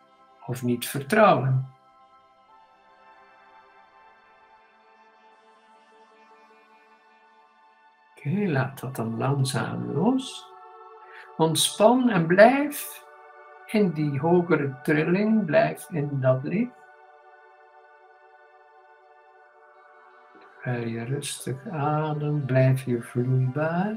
of 0.46 0.62
niet 0.62 0.88
vertrouwen. 0.88 1.68
Oké, 8.16 8.50
laat 8.50 8.80
dat 8.80 8.96
dan 8.96 9.16
langzaam 9.16 9.92
los. 9.92 10.46
Ontspan 11.36 12.08
en 12.08 12.26
blijf 12.26 13.04
in 13.66 13.90
die 13.90 14.18
hogere 14.18 14.80
trilling, 14.82 15.44
blijf 15.44 15.90
in 15.90 16.20
dat 16.20 16.42
licht. 16.42 16.84
Terwijl 20.62 20.88
je 20.88 21.04
rustig 21.04 21.68
adem, 21.68 22.44
blijf 22.44 22.84
je 22.84 23.02
vloeibaar, 23.02 23.94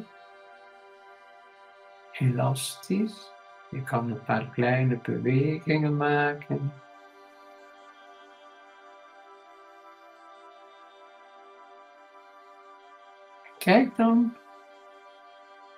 elastisch. 2.12 3.32
Je 3.70 3.84
kan 3.84 4.12
een 4.12 4.24
paar 4.24 4.50
kleine 4.54 5.00
bewegingen 5.04 5.98
maken. 5.98 6.74
Kijk 13.58 13.96
dan 13.96 14.36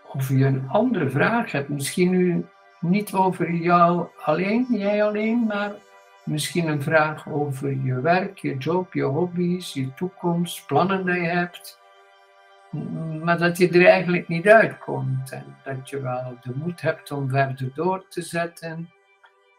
of 0.08 0.30
je 0.30 0.46
een 0.46 0.70
andere 0.70 1.10
vraag 1.10 1.52
hebt. 1.52 1.70
Misschien 1.70 2.10
nu 2.10 2.46
niet 2.80 3.14
over 3.14 3.52
jou 3.52 4.08
alleen, 4.24 4.66
jij 4.70 5.04
alleen, 5.04 5.46
maar 5.48 5.72
Misschien 6.24 6.68
een 6.68 6.82
vraag 6.82 7.30
over 7.30 7.84
je 7.84 8.02
werk, 8.02 8.38
je 8.38 8.58
job, 8.58 8.94
je 8.94 9.04
hobby's, 9.04 9.74
je 9.74 9.94
toekomst, 9.94 10.66
plannen 10.66 11.06
die 11.06 11.16
je 11.16 11.28
hebt. 11.28 11.81
Maar 13.24 13.38
dat 13.38 13.58
je 13.58 13.70
er 13.70 13.86
eigenlijk 13.86 14.28
niet 14.28 14.48
uitkomt. 14.48 15.32
En 15.32 15.58
dat 15.64 15.90
je 15.90 16.02
wel 16.02 16.38
de 16.42 16.52
moed 16.56 16.82
hebt 16.82 17.12
om 17.12 17.30
verder 17.30 17.72
door 17.74 18.08
te 18.08 18.22
zetten. 18.22 18.92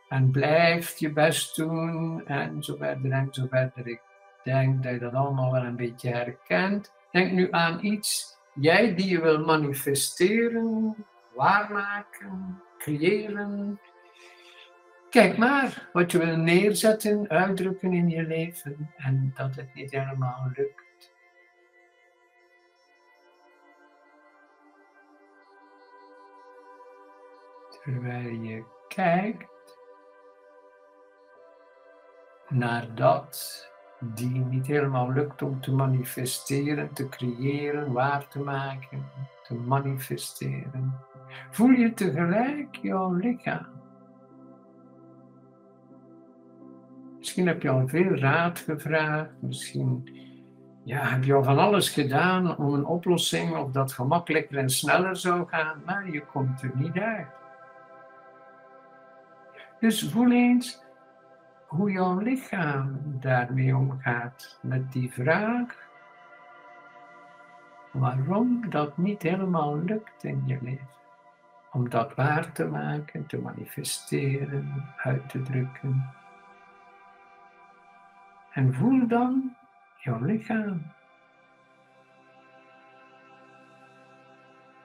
En 0.09 0.31
blijft 0.31 0.99
je 0.99 1.13
best 1.13 1.57
doen. 1.57 2.27
En 2.27 2.63
zo 2.63 2.77
verder 2.77 3.11
en 3.11 3.29
zo 3.31 3.47
verder. 3.51 3.89
Ik 3.89 4.01
denk 4.45 4.83
dat 4.83 4.93
je 4.93 4.99
dat 4.99 5.15
allemaal 5.15 5.53
wel 5.53 5.65
een 5.65 5.77
beetje 5.77 6.11
herkent. 6.11 6.93
Denk 7.11 7.33
nu 7.33 7.49
aan 7.51 7.85
iets, 7.85 8.37
jij 8.55 8.95
die 8.95 9.09
je 9.09 9.21
wil 9.21 9.45
manifesteren, 9.45 10.97
waarmaken, 11.35 12.63
creëren 12.79 13.81
Kijk 15.13 15.37
maar 15.37 15.89
wat 15.93 16.13
je 16.13 16.19
wil 16.19 16.37
neerzetten, 16.37 17.29
uitdrukken 17.29 17.93
in 17.93 18.09
je 18.09 18.23
leven 18.23 18.91
en 18.97 19.33
dat 19.35 19.55
het 19.55 19.75
niet 19.75 19.91
helemaal 19.91 20.51
lukt. 20.55 20.82
Terwijl 27.83 28.29
je 28.29 28.65
kijkt 28.89 29.79
naar 32.49 32.95
dat 32.95 33.71
die 34.01 34.39
niet 34.39 34.67
helemaal 34.67 35.13
lukt 35.13 35.43
om 35.43 35.61
te 35.61 35.73
manifesteren, 35.73 36.93
te 36.93 37.09
creëren, 37.09 37.93
waar 37.93 38.29
te 38.29 38.39
maken, 38.39 39.11
te 39.43 39.55
manifesteren. 39.55 41.01
Voel 41.51 41.71
je 41.71 41.95
tegelijk 41.95 42.77
jouw 42.77 43.13
lichaam. 43.13 43.67
Misschien 47.19 47.47
heb 47.47 47.63
je 47.63 47.71
al 47.71 47.89
veel 47.89 48.17
raad 48.17 48.59
gevraagd. 48.59 49.43
Misschien 49.43 50.21
ja, 50.85 51.09
heb 51.09 51.25
je 51.25 51.35
al 51.35 51.45
van 51.45 51.59
alles 51.59 51.89
gedaan 51.89 52.57
om 52.57 52.75
een 52.75 52.85
oplossing 52.85 53.57
of 53.57 53.71
dat 53.71 53.93
gemakkelijker 53.93 54.59
en 54.59 54.71
sneller 54.71 55.17
zou 55.17 55.49
gaan, 55.49 55.83
maar 55.87 56.11
je 56.11 56.25
komt 56.27 56.63
er 56.63 56.71
niet 56.75 56.99
uit. 56.99 57.42
Dus 59.83 60.11
voel 60.11 60.31
eens 60.31 60.83
hoe 61.67 61.91
jouw 61.91 62.19
lichaam 62.19 63.01
daarmee 63.21 63.77
omgaat 63.77 64.59
met 64.63 64.93
die 64.93 65.13
vraag. 65.13 65.89
Waarom 67.93 68.71
dat 68.71 68.97
niet 68.97 69.23
helemaal 69.23 69.79
lukt 69.79 70.25
in 70.25 70.43
je 70.47 70.59
leven. 70.63 70.89
Om 71.73 71.91
dat 71.91 72.15
waar 72.15 72.53
te 72.53 72.65
maken, 72.65 73.27
te 73.27 73.39
manifesteren, 73.39 74.85
uit 74.97 75.29
te 75.29 75.43
drukken. 75.43 76.11
En 78.53 78.75
voel 78.75 79.07
dan 79.07 79.57
jouw 79.97 80.21
lichaam. 80.21 80.83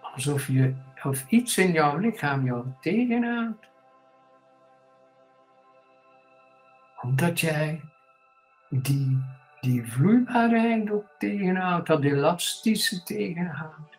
Alsof 0.01 0.47
je, 0.47 0.73
of 1.03 1.29
iets 1.29 1.57
in 1.57 1.71
jouw 1.71 1.97
lichaam 1.97 2.45
jou 2.45 2.65
tegenhoudt. 2.81 3.75
Omdat 7.01 7.39
jij 7.39 7.81
die, 8.69 9.23
die 9.61 9.91
vloeibaarheid 9.91 10.91
ook 10.91 11.05
tegenhoudt, 11.17 11.87
dat 11.87 12.03
elastische 12.03 13.03
tegenhoudt. 13.03 13.97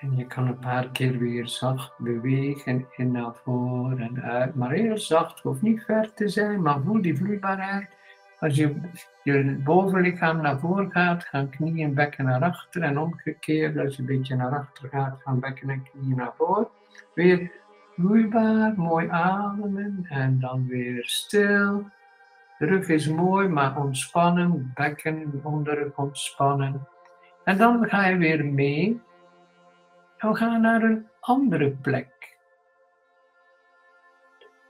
En 0.00 0.16
je 0.16 0.26
kan 0.26 0.46
een 0.46 0.58
paar 0.58 0.88
keer 0.88 1.18
weer 1.18 1.48
zacht 1.48 1.98
bewegen 1.98 2.86
in 2.96 3.12
naar 3.12 3.34
voren 3.34 4.00
en 4.00 4.22
uit. 4.22 4.54
Maar 4.54 4.70
heel 4.70 4.98
zacht, 4.98 5.40
hoeft 5.40 5.62
niet 5.62 5.82
ver 5.84 6.14
te 6.14 6.28
zijn, 6.28 6.62
maar 6.62 6.80
voel 6.82 7.02
die 7.02 7.16
vloeibaarheid. 7.16 7.88
Als 8.40 8.56
je 8.56 8.80
je 9.22 9.60
bovenlichaam 9.64 10.40
naar 10.40 10.58
voren 10.58 10.90
gaat, 10.90 11.24
gaan 11.24 11.50
knieën 11.50 11.88
en 11.88 11.94
bekken 11.94 12.24
naar 12.24 12.42
achter. 12.42 12.82
En 12.82 12.98
omgekeerd, 12.98 13.78
als 13.78 13.96
je 13.96 14.00
een 14.00 14.06
beetje 14.06 14.36
naar 14.36 14.58
achter 14.58 14.88
gaat, 14.88 15.20
gaan 15.22 15.40
bekken 15.40 15.70
en 15.70 15.82
knieën 15.82 16.16
naar 16.16 16.32
voren. 16.36 16.68
Weer 17.14 17.50
vloeibaar, 17.94 18.72
mooi 18.76 19.08
ademen 19.08 20.06
en 20.08 20.38
dan 20.40 20.66
weer 20.66 21.04
stil. 21.04 21.90
De 22.58 22.66
rug 22.66 22.88
is 22.88 23.08
mooi, 23.08 23.48
maar 23.48 23.76
ontspannen, 23.76 24.72
bekken, 24.74 25.40
onderrug 25.42 25.96
ontspannen. 25.96 26.88
En 27.44 27.56
dan 27.58 27.88
ga 27.88 28.06
je 28.06 28.16
weer 28.16 28.44
mee 28.44 29.00
we 30.18 30.36
gaan 30.36 30.60
naar 30.60 30.82
een 30.82 31.08
andere 31.20 31.70
plek. 31.70 32.36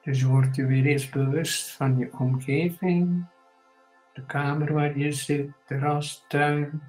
Dus 0.03 0.23
word 0.23 0.57
je 0.57 0.67
weer 0.67 0.87
eens 0.87 1.09
bewust 1.09 1.71
van 1.71 1.99
je 1.99 2.11
omgeving, 2.19 3.27
de 4.17 4.27
kamer 4.27 4.73
waar 4.73 4.99
je 4.99 5.13
zit, 5.13 5.51
terras, 5.65 6.25
tuin, 6.29 6.83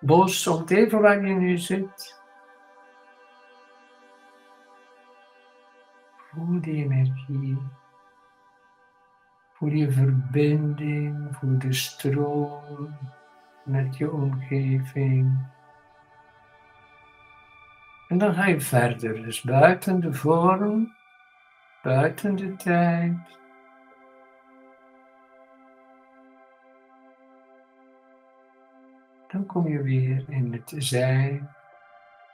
bos, 0.00 0.46
of 0.46 0.70
even 0.70 1.00
waar 1.00 1.26
je 1.26 1.34
nu 1.34 1.58
zit. 1.58 2.20
Voel 6.16 6.60
die 6.60 6.84
energie. 6.84 7.58
Voel 9.52 9.70
je 9.70 9.92
verbinding, 9.92 11.36
voel 11.36 11.58
de 11.58 11.72
stroom 11.72 12.96
met 13.64 13.96
je 13.96 14.12
omgeving. 14.12 15.46
En 18.08 18.18
dan 18.18 18.34
ga 18.34 18.46
je 18.46 18.60
verder, 18.60 19.22
dus 19.22 19.42
buiten 19.42 20.00
de 20.00 20.12
vorm, 20.12 20.94
buiten 21.82 22.36
de 22.36 22.56
tijd. 22.56 23.14
Dan 29.28 29.46
kom 29.46 29.68
je 29.68 29.82
weer 29.82 30.24
in 30.28 30.52
het 30.52 30.72
zijn. 30.76 31.50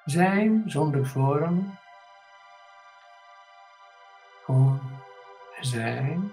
Zijn 0.05 0.63
zonder 0.67 1.07
vorm. 1.07 1.79
Gewoon 4.45 4.81
zijn. 5.61 6.33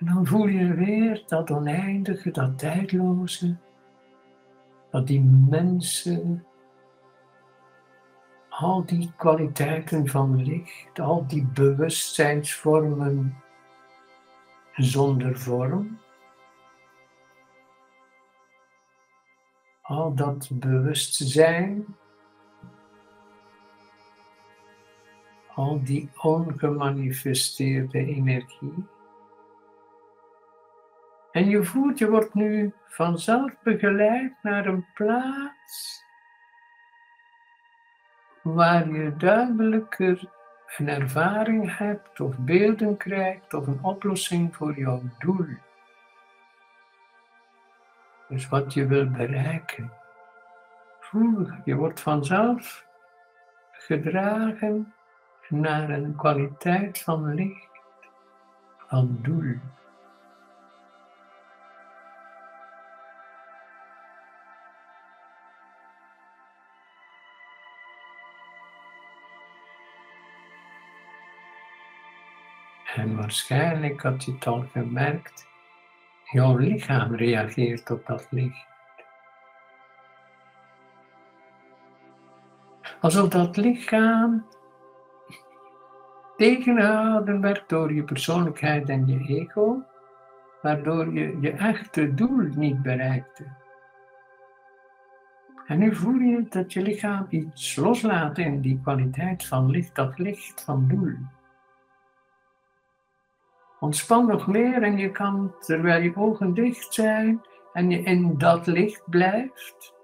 En 0.00 0.06
dan 0.06 0.26
voel 0.26 0.46
je 0.46 0.74
weer 0.74 1.22
dat 1.26 1.50
oneindige, 1.50 2.30
dat 2.30 2.58
tijdloze, 2.58 3.56
dat 4.90 5.06
die 5.06 5.20
mensen, 5.48 6.46
al 8.48 8.84
die 8.86 9.12
kwaliteiten 9.16 10.08
van 10.08 10.42
licht, 10.42 11.00
al 11.00 11.26
die 11.26 11.46
bewustzijnsvormen 11.46 13.42
zonder 14.74 15.38
vorm, 15.38 15.98
al 19.82 20.14
dat 20.14 20.48
bewustzijn, 20.52 21.96
al 25.54 25.84
die 25.84 26.10
ongemanifesteerde 26.22 27.98
energie. 27.98 28.86
En 31.32 31.48
je 31.48 31.64
voelt, 31.64 31.98
je 31.98 32.10
wordt 32.10 32.34
nu 32.34 32.74
vanzelf 32.86 33.52
begeleid 33.62 34.32
naar 34.42 34.66
een 34.66 34.86
plaats 34.94 36.04
waar 38.42 38.92
je 38.92 39.16
duidelijker 39.16 40.30
een 40.78 40.88
ervaring 40.88 41.76
hebt 41.76 42.20
of 42.20 42.38
beelden 42.38 42.96
krijgt 42.96 43.54
of 43.54 43.66
een 43.66 43.82
oplossing 43.82 44.56
voor 44.56 44.78
jouw 44.78 45.02
doel. 45.18 45.46
Dus 48.28 48.48
wat 48.48 48.74
je 48.74 48.86
wil 48.86 49.10
bereiken. 49.10 49.92
Voel, 51.00 51.46
je 51.64 51.74
wordt 51.74 52.00
vanzelf 52.00 52.86
gedragen 53.72 54.94
naar 55.48 55.90
een 55.90 56.16
kwaliteit 56.16 56.98
van 56.98 57.34
licht, 57.34 57.68
van 58.88 59.18
doel. 59.22 59.56
Waarschijnlijk 73.30 74.02
had 74.02 74.24
je 74.24 74.32
het 74.32 74.46
al 74.46 74.64
gemerkt, 74.72 75.46
jouw 76.32 76.56
lichaam 76.56 77.14
reageert 77.14 77.90
op 77.90 78.06
dat 78.06 78.26
licht. 78.30 78.66
Alsof 83.00 83.28
dat 83.28 83.56
lichaam 83.56 84.46
tegengehouden 86.36 87.40
werd 87.40 87.68
door 87.68 87.92
je 87.92 88.04
persoonlijkheid 88.04 88.88
en 88.88 89.06
je 89.06 89.40
ego, 89.40 89.82
waardoor 90.62 91.12
je 91.12 91.38
je 91.40 91.50
echte 91.50 92.14
doel 92.14 92.48
niet 92.54 92.82
bereikte. 92.82 93.46
En 95.66 95.78
nu 95.78 95.94
voel 95.94 96.18
je 96.18 96.46
dat 96.48 96.72
je 96.72 96.82
lichaam 96.82 97.26
iets 97.28 97.76
loslaat 97.76 98.38
in 98.38 98.60
die 98.60 98.80
kwaliteit 98.82 99.46
van 99.46 99.70
licht, 99.70 99.94
dat 99.94 100.18
licht 100.18 100.64
van 100.64 100.88
doel. 100.88 101.16
Ontspan 103.80 104.26
nog 104.26 104.46
meer 104.46 104.82
en 104.82 104.98
je 104.98 105.10
kan, 105.10 105.54
terwijl 105.60 106.02
je 106.02 106.16
ogen 106.16 106.54
dicht 106.54 106.94
zijn 106.94 107.42
en 107.72 107.90
je 107.90 108.02
in 108.02 108.38
dat 108.38 108.66
licht 108.66 109.02
blijft, 109.06 109.94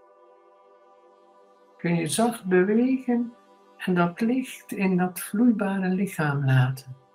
kun 1.77 1.95
je 1.95 2.07
zacht 2.07 2.45
bewegen 2.45 3.33
en 3.77 3.95
dat 3.95 4.21
licht 4.21 4.73
in 4.73 4.97
dat 4.97 5.21
vloeibare 5.21 5.89
lichaam 5.89 6.45
laten. 6.45 7.06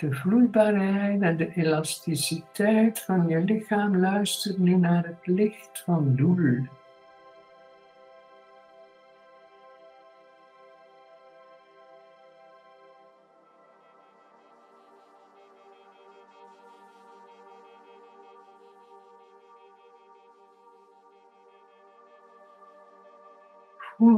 De 0.00 0.12
vloeibaarheid 0.12 1.22
en 1.22 1.36
de 1.36 1.54
elasticiteit 1.54 3.00
van 3.00 3.28
je 3.28 3.40
lichaam 3.40 3.96
luistert 3.96 4.58
nu 4.58 4.76
naar 4.76 5.04
het 5.06 5.26
licht 5.26 5.82
van 5.84 6.16
doel. 6.16 6.66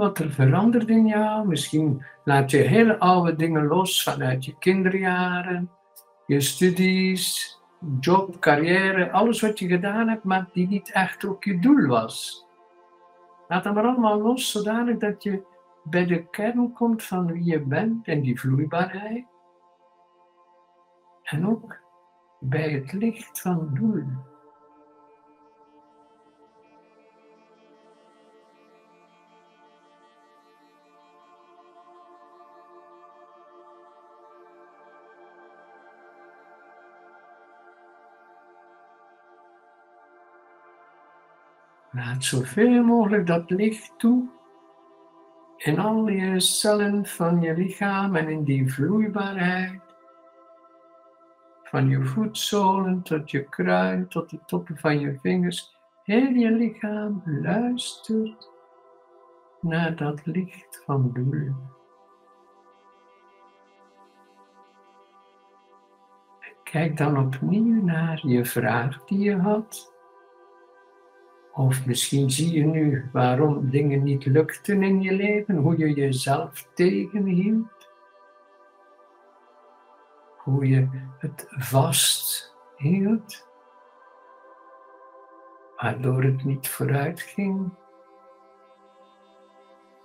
Wat 0.02 0.18
er 0.18 0.30
verandert 0.30 0.88
in 0.88 1.06
jou. 1.06 1.46
Misschien 1.46 2.04
laat 2.24 2.50
je 2.50 2.56
hele 2.56 2.98
oude 2.98 3.36
dingen 3.36 3.66
los 3.66 4.02
vanuit 4.02 4.44
je 4.44 4.58
kinderjaren, 4.58 5.70
je 6.26 6.40
studies, 6.40 7.58
job, 8.00 8.40
carrière, 8.40 9.10
alles 9.10 9.40
wat 9.40 9.58
je 9.58 9.68
gedaan 9.68 10.08
hebt, 10.08 10.24
maar 10.24 10.48
die 10.52 10.68
niet 10.68 10.90
echt 10.90 11.24
ook 11.24 11.44
je 11.44 11.58
doel 11.58 11.86
was. 11.86 12.46
Laat 13.48 13.64
dat 13.64 13.74
maar 13.74 13.84
allemaal 13.84 14.20
los, 14.20 14.50
zodanig 14.50 14.96
dat 14.96 15.22
je 15.22 15.42
bij 15.84 16.06
de 16.06 16.26
kern 16.30 16.72
komt 16.72 17.02
van 17.02 17.32
wie 17.32 17.44
je 17.44 17.60
bent 17.60 18.06
en 18.06 18.20
die 18.20 18.40
vloeibaarheid. 18.40 19.24
En 21.22 21.48
ook 21.48 21.76
bij 22.40 22.70
het 22.70 22.92
licht 22.92 23.40
van 23.40 23.70
doel. 23.74 24.04
Laat 41.92 42.24
zoveel 42.24 42.82
mogelijk 42.84 43.26
dat 43.26 43.50
licht 43.50 43.98
toe 43.98 44.28
in 45.56 45.78
al 45.78 46.08
je 46.08 46.40
cellen 46.40 47.06
van 47.06 47.40
je 47.40 47.54
lichaam 47.54 48.16
en 48.16 48.28
in 48.28 48.44
die 48.44 48.72
vloeibaarheid. 48.72 49.80
Van 51.62 51.88
je 51.88 52.04
voetzolen 52.04 53.02
tot 53.02 53.30
je 53.30 53.48
kruin, 53.48 54.08
tot 54.08 54.30
de 54.30 54.38
toppen 54.46 54.78
van 54.78 55.00
je 55.00 55.18
vingers. 55.22 55.76
Heel 56.04 56.30
je 56.30 56.50
lichaam 56.50 57.22
luistert 57.24 58.50
naar 59.60 59.96
dat 59.96 60.26
licht 60.26 60.82
van 60.84 61.10
doel. 61.12 61.54
Kijk 66.62 66.96
dan 66.96 67.18
opnieuw 67.18 67.84
naar 67.84 68.26
je 68.26 68.44
vraag 68.44 69.04
die 69.04 69.18
je 69.18 69.36
had. 69.36 69.91
Of 71.54 71.86
misschien 71.86 72.30
zie 72.30 72.52
je 72.52 72.64
nu 72.64 73.08
waarom 73.12 73.70
dingen 73.70 74.02
niet 74.02 74.26
lukten 74.26 74.82
in 74.82 75.02
je 75.02 75.12
leven, 75.12 75.56
hoe 75.56 75.78
je 75.78 75.92
jezelf 75.92 76.68
tegenhield, 76.74 77.90
hoe 80.36 80.68
je 80.68 80.88
het 81.18 81.46
vasthield, 81.48 83.48
waardoor 85.76 86.22
het 86.22 86.44
niet 86.44 86.68
vooruit 86.68 87.20
ging. 87.20 87.72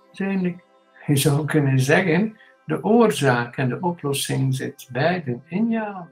Uiteindelijk, 0.06 0.64
je 1.06 1.16
zou 1.16 1.44
kunnen 1.44 1.80
zeggen, 1.80 2.40
de 2.66 2.84
oorzaak 2.84 3.56
en 3.56 3.68
de 3.68 3.80
oplossing 3.80 4.54
zit 4.54 4.88
beiden 4.92 5.42
in 5.46 5.70
jou. 5.70 6.04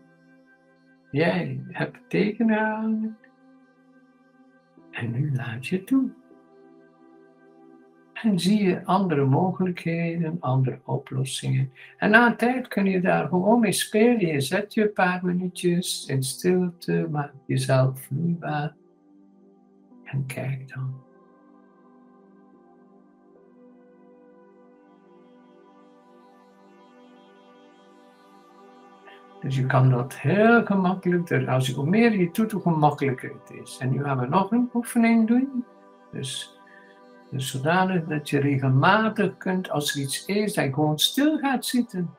Jij 1.11 1.65
hebt 1.69 1.99
tegengehouden 2.09 3.19
en 4.97 5.11
nu 5.11 5.33
laat 5.35 5.67
je 5.67 5.85
toe. 5.85 6.11
En 8.13 8.39
zie 8.39 8.65
je 8.65 8.85
andere 8.85 9.25
mogelijkheden, 9.25 10.37
andere 10.41 10.81
oplossingen. 10.85 11.73
En 11.97 12.11
na 12.11 12.27
een 12.27 12.37
tijd 12.37 12.69
kun 12.69 12.85
je 12.85 13.01
daar 13.01 13.29
gewoon 13.29 13.61
mee 13.61 13.73
spelen. 13.73 14.27
Je 14.27 14.41
zet 14.41 14.75
je 14.75 14.83
een 14.83 14.93
paar 14.93 15.25
minuutjes 15.25 16.07
in 16.07 16.23
stilte, 16.23 17.09
maak 17.11 17.33
jezelf 17.47 18.01
vloeibaar. 18.01 18.75
En 20.05 20.27
kijk 20.27 20.75
dan. 20.75 21.06
Dus 29.47 29.57
je 29.57 29.67
kan 29.67 29.91
dat 29.91 30.15
heel 30.15 30.65
gemakkelijk, 30.65 31.49
als 31.49 31.67
je, 31.67 31.75
hoe 31.75 31.87
meer 31.87 32.19
je 32.19 32.31
doet, 32.33 32.53
hoe 32.53 32.63
gemakkelijker 32.63 33.33
het 33.33 33.59
is. 33.63 33.79
En 33.79 33.91
nu 33.91 34.03
gaan 34.03 34.19
we 34.19 34.27
nog 34.27 34.51
een 34.51 34.71
oefening 34.75 35.27
doen. 35.27 35.65
Dus, 36.13 36.61
dus 37.31 37.51
zodanig 37.51 38.05
dat 38.05 38.31
je 38.31 38.41
regelmatig 38.41 39.37
kunt, 39.37 39.71
als 39.71 39.95
er 39.95 40.01
iets 40.01 40.25
is, 40.25 40.55
dat 40.55 40.65
je 40.65 40.73
gewoon 40.73 40.99
stil 40.99 41.39
gaat 41.39 41.65
zitten. 41.65 42.11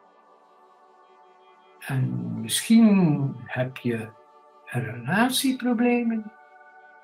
En 1.79 2.33
misschien 2.41 3.35
heb 3.45 3.77
je 3.77 4.07
relatieproblemen. 4.65 6.31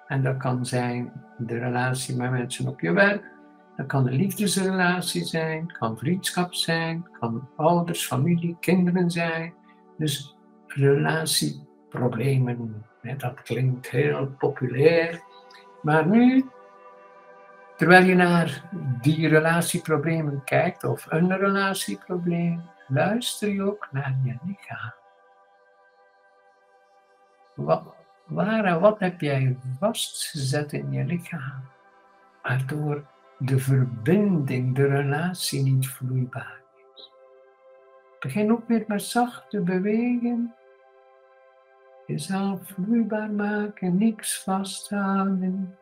En 0.07 0.23
dat 0.23 0.37
kan 0.37 0.65
zijn 0.65 1.11
de 1.37 1.57
relatie 1.57 2.15
met 2.15 2.31
mensen 2.31 2.67
op 2.67 2.79
je 2.79 2.91
werk. 2.91 3.31
Dat 3.75 3.85
kan 3.85 4.07
een 4.07 4.15
liefdesrelatie 4.15 5.23
zijn, 5.23 5.71
kan 5.79 5.97
vriendschap 5.97 6.53
zijn, 6.53 7.07
kan 7.19 7.49
ouders, 7.55 8.05
familie, 8.05 8.57
kinderen 8.59 9.11
zijn. 9.11 9.53
Dus 9.97 10.37
relatieproblemen, 10.67 12.85
dat 13.17 13.41
klinkt 13.41 13.89
heel 13.89 14.27
populair. 14.27 15.21
Maar 15.81 16.07
nu, 16.07 16.45
terwijl 17.77 18.05
je 18.05 18.15
naar 18.15 18.69
die 19.01 19.27
relatieproblemen 19.27 20.43
kijkt, 20.43 20.83
of 20.83 21.05
een 21.09 21.37
relatieprobleem, 21.37 22.61
luister 22.87 23.49
je 23.49 23.63
ook 23.63 23.87
naar 23.91 24.19
je 24.23 24.37
lichaam. 24.45 24.93
Wat, 27.55 27.95
waar 28.25 28.65
en 28.65 28.79
wat 28.79 28.99
heb 28.99 29.21
jij 29.21 29.57
vastgezet 29.79 30.73
in 30.73 30.91
je 30.91 31.05
lichaam, 31.05 31.63
waardoor 32.41 33.05
de 33.37 33.59
verbinding, 33.59 34.75
de 34.75 34.85
relatie 34.85 35.63
niet 35.63 35.87
vloeibaar 35.87 36.62
Begin 38.23 38.51
ook 38.51 38.67
weer 38.67 38.83
met 38.87 39.01
zacht 39.01 39.49
te 39.49 39.61
bewegen. 39.61 40.53
Jezelf 42.05 42.59
vloeibaar 42.63 43.31
maken, 43.31 43.97
niks 43.97 44.43
vasthouden. 44.43 45.77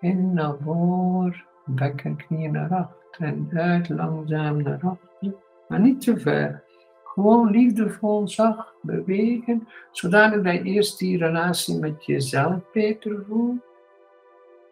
In 0.00 0.32
naar 0.32 0.54
voren, 0.62 1.44
bekken, 1.64 2.16
knieën 2.16 2.52
naar 2.52 2.74
achter 2.74 3.26
en 3.26 3.48
uit, 3.54 3.88
langzaam 3.88 4.62
naar 4.62 4.80
achter. 4.82 5.34
Maar 5.68 5.80
niet 5.80 6.00
te 6.00 6.18
ver. 6.18 6.62
Gewoon 7.04 7.50
liefdevol, 7.50 8.28
zacht 8.28 8.74
bewegen, 8.82 9.68
zodat 9.92 10.32
je 10.32 10.62
eerst 10.62 10.98
die 10.98 11.18
relatie 11.18 11.78
met 11.78 12.04
jezelf 12.04 12.72
beter 12.72 13.24
voelt. 13.28 13.62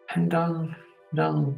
En 0.05 0.27
dan, 0.27 0.75
dan 1.11 1.57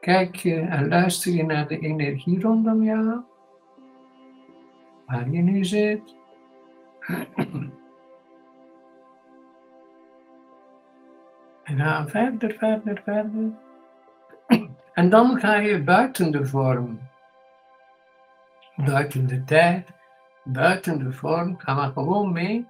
kijk 0.00 0.36
je 0.36 0.54
en 0.54 0.88
luister 0.88 1.32
je 1.32 1.44
naar 1.44 1.68
de 1.68 1.78
energie 1.78 2.40
rondom 2.40 2.82
jou 2.82 3.22
waar 5.06 5.30
je 5.30 5.42
nu 5.42 5.64
zit. 5.64 6.14
En 11.66 11.78
ga 11.78 12.06
verder, 12.06 12.52
verder, 12.58 13.02
verder. 13.04 13.50
En 14.94 15.10
dan 15.10 15.40
ga 15.40 15.54
je 15.54 15.82
buiten 15.82 16.32
de 16.32 16.46
vorm. 16.46 17.00
Buiten 18.76 19.26
de 19.26 19.44
tijd, 19.44 19.88
buiten 20.44 20.98
de 20.98 21.12
vorm, 21.12 21.58
ga 21.58 21.74
maar 21.74 21.92
gewoon 21.92 22.32
mee. 22.32 22.68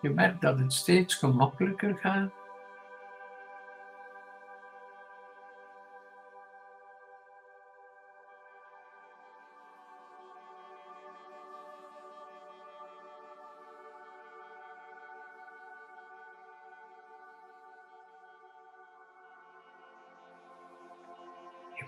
Je 0.00 0.10
merkt 0.10 0.40
dat 0.40 0.58
het 0.58 0.72
steeds 0.72 1.14
gemakkelijker 1.14 1.96
gaat. 1.96 2.30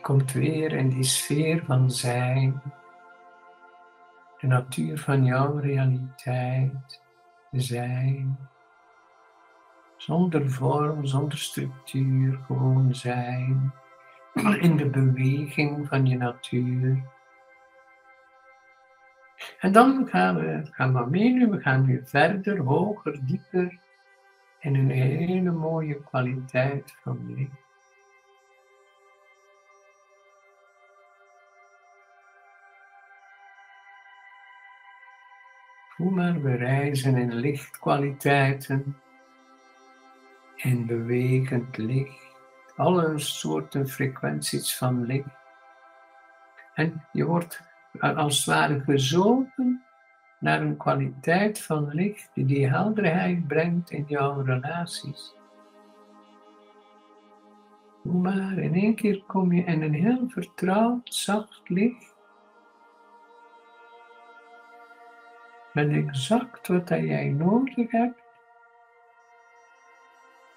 Komt 0.05 0.33
weer 0.33 0.73
in 0.73 0.89
die 0.89 1.05
sfeer 1.05 1.65
van 1.65 1.91
zijn, 1.91 2.63
de 4.39 4.47
natuur 4.47 4.99
van 4.99 5.25
jouw 5.25 5.57
realiteit, 5.57 7.03
zijn, 7.51 8.39
zonder 9.97 10.51
vorm, 10.51 11.07
zonder 11.07 11.39
structuur, 11.39 12.39
gewoon 12.47 12.95
zijn, 12.95 13.73
in 14.61 14.77
de 14.77 14.91
beweging 14.91 15.89
van 15.89 16.07
je 16.07 16.17
natuur. 16.17 17.03
En 19.59 19.73
dan 19.73 20.07
gaan 20.09 20.37
we, 20.37 20.69
gaan 20.71 20.95
we 20.95 21.11
mee 21.11 21.33
nu, 21.33 21.47
we 21.47 21.61
gaan 21.61 21.85
nu 21.85 22.03
verder, 22.05 22.59
hoger, 22.59 23.19
dieper, 23.27 23.79
in 24.61 24.75
een 24.75 24.91
hele 24.91 25.51
mooie 25.51 26.03
kwaliteit 26.03 26.97
van 27.03 27.35
licht. 27.35 27.64
Voel 35.95 36.11
maar, 36.11 36.43
we 36.43 36.55
reizen 36.55 37.17
in 37.17 37.35
lichtkwaliteiten, 37.35 38.97
in 40.57 40.87
bewegend 40.87 41.77
licht, 41.77 42.35
alle 42.77 43.19
soorten 43.19 43.89
frequenties 43.89 44.77
van 44.77 45.05
licht. 45.05 45.37
En 46.75 47.05
je 47.13 47.25
wordt 47.25 47.61
als 48.01 48.37
het 48.37 48.47
ware 48.47 48.81
gezogen 48.81 49.85
naar 50.41 50.61
een 50.61 50.77
kwaliteit 50.77 51.63
van 51.63 51.89
licht 51.89 52.31
die 52.35 52.45
die 52.45 52.69
helderheid 52.69 53.47
brengt 53.47 53.91
in 53.91 54.05
jouw 54.09 54.41
relaties. 54.41 55.35
Maar, 58.03 58.59
in 58.59 58.75
één 58.75 58.95
keer 58.95 59.23
kom 59.27 59.53
je 59.53 59.65
in 59.65 59.83
een 59.83 59.95
heel 59.95 60.29
vertrouwd, 60.29 61.15
zacht 61.15 61.69
licht 61.69 62.14
met 65.75 65.91
exact 65.91 66.69
wat 66.69 66.89
jij 66.89 67.29
nodig 67.29 67.91
hebt 67.91 68.23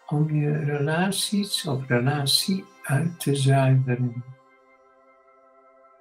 om 0.05 0.31
je 0.35 0.57
relaties 0.57 1.65
of 1.65 1.87
relatie 1.87 2.65
uit 2.83 3.19
te 3.19 3.35
zuiveren. 3.35 4.23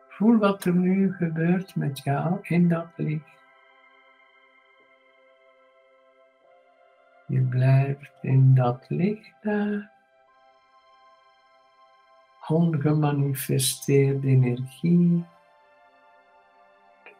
Voel 0.08 0.38
wat 0.38 0.64
er 0.64 0.74
nu 0.74 1.12
gebeurt 1.12 1.76
met 1.76 1.98
jou 2.02 2.38
in 2.42 2.68
dat 2.68 2.86
licht. 2.96 3.34
Je 7.26 7.40
blijft 7.40 8.18
in 8.20 8.54
dat 8.54 8.84
licht 8.88 9.34
daar. 9.42 9.94
Ongemanifesteerde 12.46 14.28
energie 14.28 15.24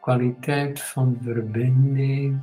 kwaliteit 0.07 0.81
van 0.81 1.17
verbinding. 1.21 2.41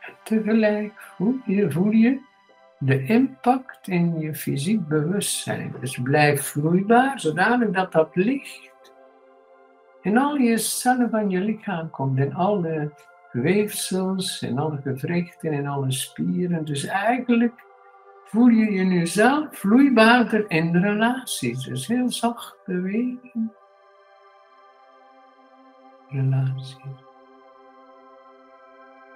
En 0.00 0.14
tegelijk 0.24 0.92
voel 0.96 1.38
je, 1.44 1.70
voel 1.70 1.90
je 1.90 2.20
de 2.78 3.04
impact 3.04 3.88
in 3.88 4.18
je 4.20 4.34
fysiek 4.34 4.88
bewustzijn. 4.88 5.74
Dus 5.80 5.98
blijf 6.02 6.42
vloeibaar, 6.42 7.20
zodanig 7.20 7.70
dat 7.70 7.92
dat 7.92 8.10
licht 8.12 8.92
in 10.02 10.18
al 10.18 10.36
je 10.36 10.58
cellen 10.58 11.10
van 11.10 11.30
je 11.30 11.40
lichaam 11.40 11.90
komt, 11.90 12.18
in 12.18 12.34
alle 12.34 12.92
weefsels, 13.32 14.42
in 14.42 14.58
alle 14.58 14.80
gewrichten, 14.82 15.52
in 15.52 15.66
alle 15.66 15.92
spieren. 15.92 16.64
Dus 16.64 16.84
eigenlijk 16.84 17.64
voel 18.24 18.48
je 18.48 18.72
je 18.72 18.84
nu 18.84 19.06
zelf 19.06 19.58
vloeibaarder 19.58 20.50
in 20.50 20.76
relaties. 20.76 21.64
Dus 21.64 21.86
heel 21.86 22.10
zacht 22.10 22.56
bewegen 22.64 23.52
relatie. 26.10 27.08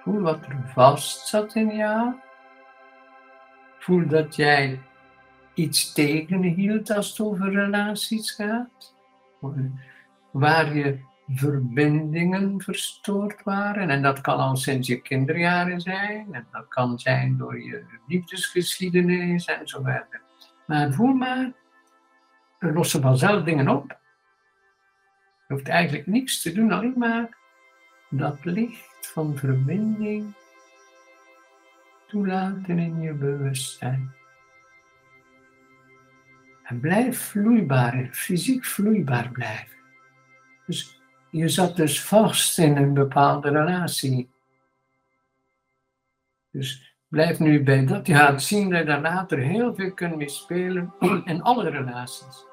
Voel 0.03 0.21
wat 0.21 0.45
er 0.45 0.71
vast 0.73 1.27
zat 1.27 1.55
in 1.55 1.75
jou. 1.75 2.13
Voel 3.79 4.07
dat 4.07 4.35
jij 4.35 4.81
iets 5.53 5.93
tegenhield 5.93 6.91
als 6.91 7.09
het 7.09 7.19
over 7.19 7.51
relaties 7.51 8.31
gaat. 8.31 8.95
Waar 10.31 10.75
je 10.75 10.99
verbindingen 11.27 12.61
verstoord 12.61 13.43
waren. 13.43 13.89
En 13.89 14.01
dat 14.01 14.21
kan 14.21 14.37
al 14.37 14.55
sinds 14.55 14.87
je 14.87 15.01
kinderjaren 15.01 15.81
zijn. 15.81 16.33
En 16.33 16.47
dat 16.51 16.67
kan 16.67 16.99
zijn 16.99 17.37
door 17.37 17.61
je 17.61 17.83
liefdesgeschiedenis 18.07 19.45
en 19.45 19.67
zo 19.67 19.81
verder. 19.81 20.21
Maar 20.67 20.93
voel 20.93 21.13
maar, 21.13 21.51
er 22.59 22.73
lossen 22.73 23.01
vanzelf 23.01 23.43
dingen 23.43 23.69
op. 23.69 24.03
Je 25.47 25.53
hoeft 25.53 25.67
eigenlijk 25.67 26.07
niks 26.07 26.41
te 26.41 26.51
doen, 26.51 26.71
alleen 26.71 26.93
maar 26.97 27.37
dat 28.09 28.37
licht 28.45 29.11
van 29.13 29.37
verbinding 29.37 30.33
toelaten 32.07 32.79
in 32.79 33.01
je 33.01 33.13
bewustzijn. 33.13 34.13
En 36.63 36.79
blijf 36.79 37.19
vloeibaar, 37.19 38.07
fysiek 38.11 38.65
vloeibaar 38.65 39.29
blijven. 39.31 39.77
Dus 40.65 40.99
je 41.29 41.49
zat 41.49 41.75
dus 41.75 42.03
vast 42.03 42.57
in 42.57 42.77
een 42.77 42.93
bepaalde 42.93 43.49
relatie. 43.49 44.29
Dus 46.51 46.95
blijf 47.07 47.39
nu 47.39 47.63
bij 47.63 47.85
dat. 47.85 48.07
Je 48.07 48.15
gaat 48.15 48.43
zien 48.43 48.69
dat 48.69 48.79
je 48.79 48.85
daar 48.85 49.01
later 49.01 49.37
heel 49.37 49.75
veel 49.75 49.93
kunt 49.93 50.15
mee 50.15 50.29
spelen 50.29 50.93
in 51.25 51.41
alle 51.41 51.69
relaties. 51.69 52.45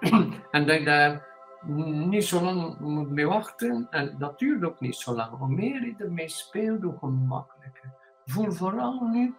en 0.50 0.66
dat 0.66 0.78
je 0.78 0.84
daar 0.84 1.31
niet 1.62 2.24
zo 2.24 2.40
lang 2.40 2.78
moet 2.78 3.10
mee 3.10 3.26
wachten. 3.26 3.86
En 3.90 4.18
dat 4.18 4.38
duurt 4.38 4.64
ook 4.64 4.80
niet 4.80 4.96
zo 4.96 5.14
lang. 5.14 5.30
Hoe 5.30 5.48
meer 5.48 5.86
je 5.86 5.94
ermee 5.98 6.28
speelt, 6.28 6.82
hoe 6.82 6.98
gemakkelijker. 6.98 7.94
Voel 8.24 8.52
vooral 8.52 9.00
nu 9.00 9.34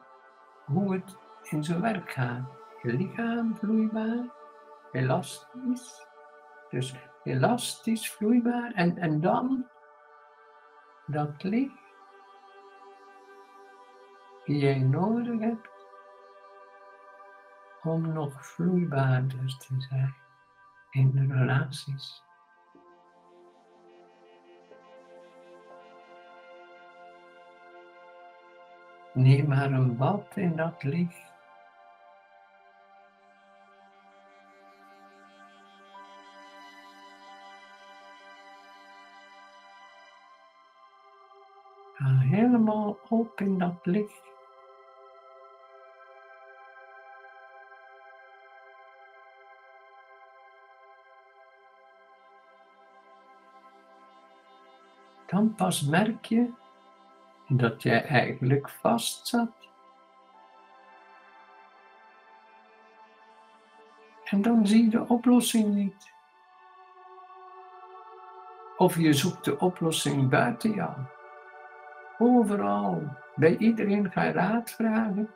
hoe 0.66 0.94
het 0.94 1.18
in 1.44 1.64
zijn 1.64 1.82
werk 1.82 2.12
gaat. 2.12 2.50
Je 2.82 2.94
lichaam 2.94 3.56
vloeibaar, 3.56 4.26
elastisch. 4.92 6.08
Dus 6.70 6.96
elastisch, 7.24 8.12
vloeibaar. 8.12 8.72
En, 8.74 8.98
en 8.98 9.22
dan 9.22 9.68
dat 11.06 11.44
licht 11.44 11.82
die 14.46 14.58
jij 14.58 14.80
nodig 14.80 15.40
hebt 15.40 15.70
om 17.84 18.14
nog 18.14 18.46
vloeibaarder 18.46 19.58
te 19.58 19.76
zijn 19.78 20.23
in 20.94 21.12
de 21.12 21.34
relaties. 21.34 22.24
Neem 29.14 29.48
maar 29.48 29.72
een 29.72 29.98
bad 29.98 30.36
in 30.36 30.56
dat 30.56 30.84
licht. 30.84 31.32
Ga 41.94 42.18
helemaal 42.18 42.98
op 43.10 43.42
in 43.42 43.58
dat 43.58 43.86
licht. 43.86 44.33
Dan 55.34 55.56
pas 55.56 55.82
merk 55.82 56.26
je 56.26 56.50
dat 57.48 57.84
jij 57.84 58.06
eigenlijk 58.06 58.70
vast 58.70 59.28
zat. 59.28 59.52
En 64.24 64.42
dan 64.42 64.68
zie 64.68 64.84
je 64.84 64.90
de 64.90 65.08
oplossing 65.08 65.74
niet. 65.74 66.14
Of 68.78 68.98
je 68.98 69.14
zoekt 69.14 69.46
de 69.46 69.60
oplossing 69.60 70.30
buiten 70.30 70.72
jou. 70.72 70.94
Overal, 72.18 73.02
bij 73.36 73.58
iedereen 73.58 74.12
ga 74.12 74.24
je 74.24 74.32
raad 74.32 74.72
vragen. 74.72 75.34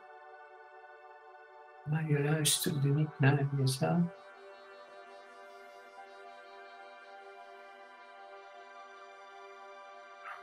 Maar 1.84 2.08
je 2.08 2.24
luisterde 2.24 2.88
niet 2.88 3.18
naar 3.18 3.48
jezelf. 3.56 4.27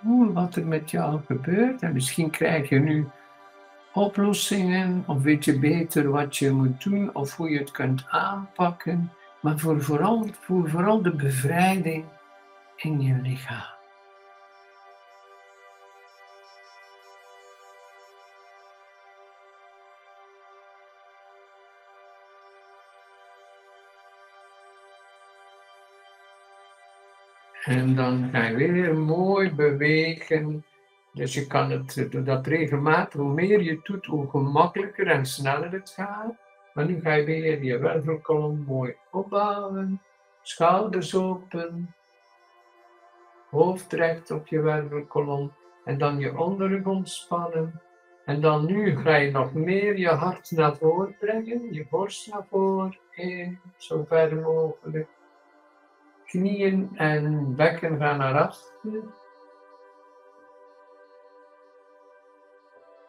Voel 0.06 0.34
wat 0.34 0.56
er 0.56 0.68
met 0.68 0.92
jou 0.92 1.20
gebeurt. 1.26 1.82
En 1.82 1.94
misschien 1.94 2.30
krijg 2.30 2.70
je 2.70 2.80
nu 2.80 3.08
oplossingen 3.94 5.04
of 5.08 5.22
weet 5.22 5.46
je 5.46 5.60
beter 5.60 6.10
wat 6.10 6.38
je 6.38 6.52
moet 6.52 6.84
doen 6.84 7.16
of 7.16 7.36
hoe 7.36 7.50
je 7.50 7.60
het 7.60 7.72
kunt 7.72 8.06
aanpakken. 8.10 9.12
Maar 9.42 9.60
voor 9.60 9.82
vooral, 9.82 10.28
vooral 10.42 11.02
de 11.02 11.16
bevrijding 11.16 12.06
in 12.76 13.02
je 13.02 13.20
lichaam. 13.22 13.75
En 27.66 27.96
dan 27.96 28.30
ga 28.32 28.48
je 28.48 28.72
weer 28.72 28.98
mooi 28.98 29.52
bewegen. 29.52 30.66
Dus 31.14 31.34
je 31.34 31.48
kan 31.48 31.72
het, 31.72 32.08
dat 32.26 32.48
regelmatig, 32.48 33.20
hoe 33.20 33.34
meer 33.34 33.62
je 33.62 33.80
doet, 33.84 34.06
hoe 34.06 34.30
gemakkelijker 34.30 35.08
en 35.08 35.26
sneller 35.26 35.72
het 35.72 35.90
gaat. 35.90 36.34
Maar 36.74 36.86
nu 36.86 37.02
ga 37.02 37.14
je 37.14 37.24
weer 37.24 37.64
je 37.64 37.78
wervelkolom 37.78 38.64
mooi 38.68 38.96
opbouwen. 39.12 40.02
Schouders 40.42 41.16
open. 41.16 41.96
Hoofd 43.50 43.94
recht 43.94 44.32
op 44.32 44.48
je 44.48 44.62
wervelkolom. 44.62 45.54
En 45.86 45.98
dan 45.98 46.20
je 46.20 46.38
onderrug 46.38 46.86
ontspannen. 46.86 47.82
En 48.26 48.42
dan 48.42 48.66
nu 48.66 48.98
ga 48.98 49.16
je 49.16 49.32
nog 49.32 49.54
meer 49.54 49.98
je 49.98 50.10
hart 50.10 50.52
naar 50.52 50.76
voren 50.76 51.16
brengen. 51.20 51.74
Je 51.74 51.86
borst 51.90 52.32
naar 52.32 52.46
voren. 52.50 52.98
In, 53.12 53.60
zo 53.78 54.04
ver 54.08 54.36
mogelijk 54.36 55.08
knieën 56.26 56.90
en 56.96 57.56
bekken 57.56 57.98
gaan 57.98 58.18
naar 58.18 58.42
achter. 58.42 59.04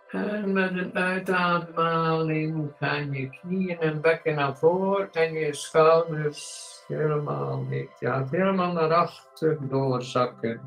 En 0.08 0.52
met 0.52 0.70
een 0.70 0.94
uitademhaling 0.94 2.72
gaan 2.78 3.12
je 3.12 3.30
knieën 3.30 3.80
en 3.80 4.00
bekken 4.00 4.34
naar 4.34 4.56
voren 4.56 5.12
en 5.12 5.32
je 5.32 5.54
schouders 5.54 6.84
helemaal 6.86 7.60
niet. 7.60 7.90
Ja, 7.98 8.26
helemaal 8.30 8.72
naar 8.72 8.92
achter 8.94 9.68
doorzakken. 9.68 10.60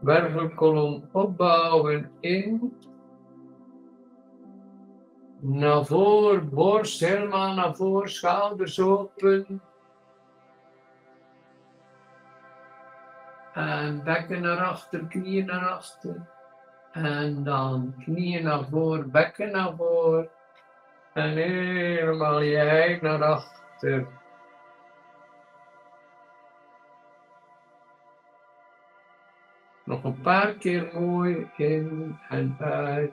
Wervelkolom 0.00 1.08
opbouwen 1.12 2.10
in. 2.20 2.76
Naar 5.40 5.84
voren, 5.84 6.48
borst 6.48 7.00
helemaal 7.00 7.54
naar 7.54 7.76
voren, 7.76 8.10
schouders 8.10 8.80
open. 8.80 9.60
En 13.58 14.02
bekken 14.04 14.40
naar 14.40 14.64
achter, 14.64 15.04
knieën 15.06 15.46
naar 15.46 15.68
achter. 15.68 16.26
En 16.92 17.44
dan 17.44 17.94
knieën 18.04 18.44
naar 18.44 18.64
voren, 18.64 19.10
bekken 19.10 19.50
naar 19.50 19.74
voren. 19.76 20.28
En 21.12 21.30
helemaal 21.30 22.42
jij 22.42 22.98
naar 23.02 23.22
achter. 23.24 24.06
Nog 29.84 30.04
een 30.04 30.20
paar 30.20 30.52
keer 30.52 30.90
mooi 30.92 31.50
in 31.56 32.18
en 32.28 32.56
uit. 32.60 33.12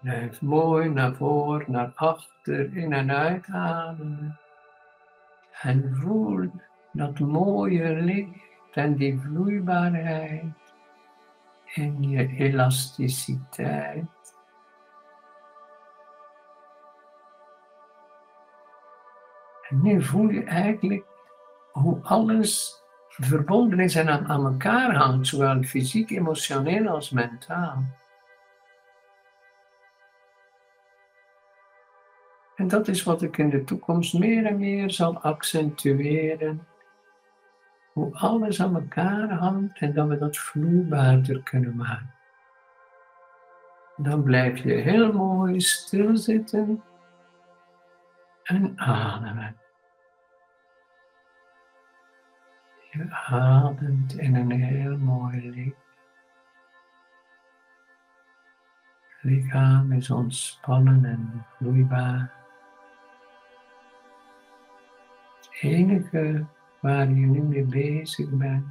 Blijf 0.00 0.40
mooi 0.40 0.88
naar 0.88 1.14
voren, 1.14 1.72
naar 1.72 1.92
achter, 1.94 2.76
in 2.76 2.92
en 2.92 3.10
uitademen. 3.10 4.38
En 5.60 5.96
voel 5.96 6.50
dat 6.92 7.18
mooie 7.18 7.94
licht 7.94 8.38
en 8.72 8.94
die 8.94 9.20
vloeibaarheid 9.20 10.44
en 11.74 12.02
je 12.02 12.26
elasticiteit. 12.26 14.06
En 19.68 19.82
nu 19.82 20.02
voel 20.02 20.28
je 20.28 20.44
eigenlijk 20.44 21.04
hoe 21.72 21.98
alles 22.02 22.82
verbonden 23.08 23.80
is 23.80 23.94
en 23.94 24.08
aan, 24.08 24.28
aan 24.28 24.44
elkaar 24.44 24.94
hangt, 24.94 25.26
zowel 25.26 25.62
fysiek, 25.62 26.10
emotioneel 26.10 26.88
als 26.88 27.10
mentaal. 27.10 27.84
En 32.60 32.68
dat 32.68 32.88
is 32.88 33.02
wat 33.02 33.22
ik 33.22 33.38
in 33.38 33.50
de 33.50 33.64
toekomst 33.64 34.18
meer 34.18 34.46
en 34.46 34.58
meer 34.58 34.90
zal 34.90 35.20
accentueren. 35.20 36.66
hoe 37.92 38.14
alles 38.14 38.62
aan 38.62 38.74
elkaar 38.74 39.32
hangt 39.32 39.78
en 39.78 39.92
dat 39.92 40.08
we 40.08 40.18
dat 40.18 40.36
vloeibaarder 40.36 41.42
kunnen 41.42 41.76
maken. 41.76 42.14
Dan 43.96 44.22
blijf 44.22 44.62
je 44.62 44.72
heel 44.72 45.12
mooi 45.12 45.60
stilzitten 45.60 46.82
en 48.42 48.78
ademen. 48.78 49.56
Je 52.90 53.10
ademt 53.10 54.18
in 54.18 54.34
een 54.34 54.50
heel 54.50 54.96
mooi 54.96 55.50
licht. 55.50 55.76
Lichaam 59.20 59.92
is 59.92 60.10
ontspannen 60.10 61.04
en 61.04 61.46
vloeibaar. 61.56 62.39
Enige 65.60 66.46
waar 66.80 67.08
je 67.08 67.26
nu 67.26 67.42
mee 67.42 67.64
bezig 67.64 68.30
bent, 68.30 68.66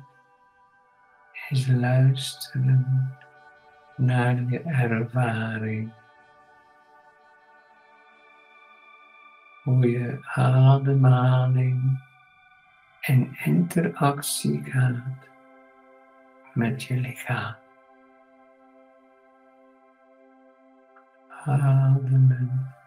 is 1.49 1.67
luisteren 1.67 3.17
naar 3.95 4.41
je 4.41 4.61
ervaring. 4.61 5.93
Hoe 9.63 9.89
je 9.91 10.19
ademhaling 10.33 12.03
in 13.01 13.37
interactie 13.43 14.63
gaat 14.63 15.27
met 16.53 16.83
je 16.83 16.95
lichaam. 16.95 17.55
Ademen 21.45 22.77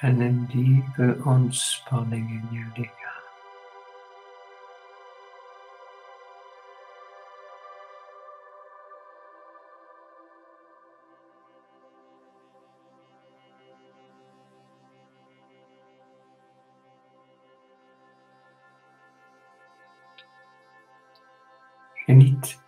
en 0.00 0.20
een 0.20 0.46
diepe 0.46 1.16
ontspanning 1.24 2.30
in 2.30 2.48
je 2.50 2.66
lichaam. 2.74 3.08
Geniet 21.94 22.60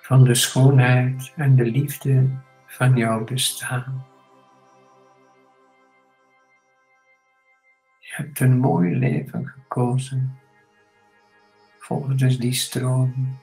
van 0.00 0.24
de 0.24 0.34
schoonheid 0.34 1.32
en 1.36 1.56
de 1.56 1.64
liefde 1.64 2.30
van 2.66 2.96
jouw 2.96 3.24
bestaan. 3.24 4.11
Je 8.12 8.22
hebt 8.22 8.40
een 8.40 8.58
mooi 8.58 8.96
leven 8.96 9.46
gekozen. 9.46 10.38
Volg 11.78 12.14
dus 12.14 12.38
die 12.38 12.52
stroom. 12.52 13.38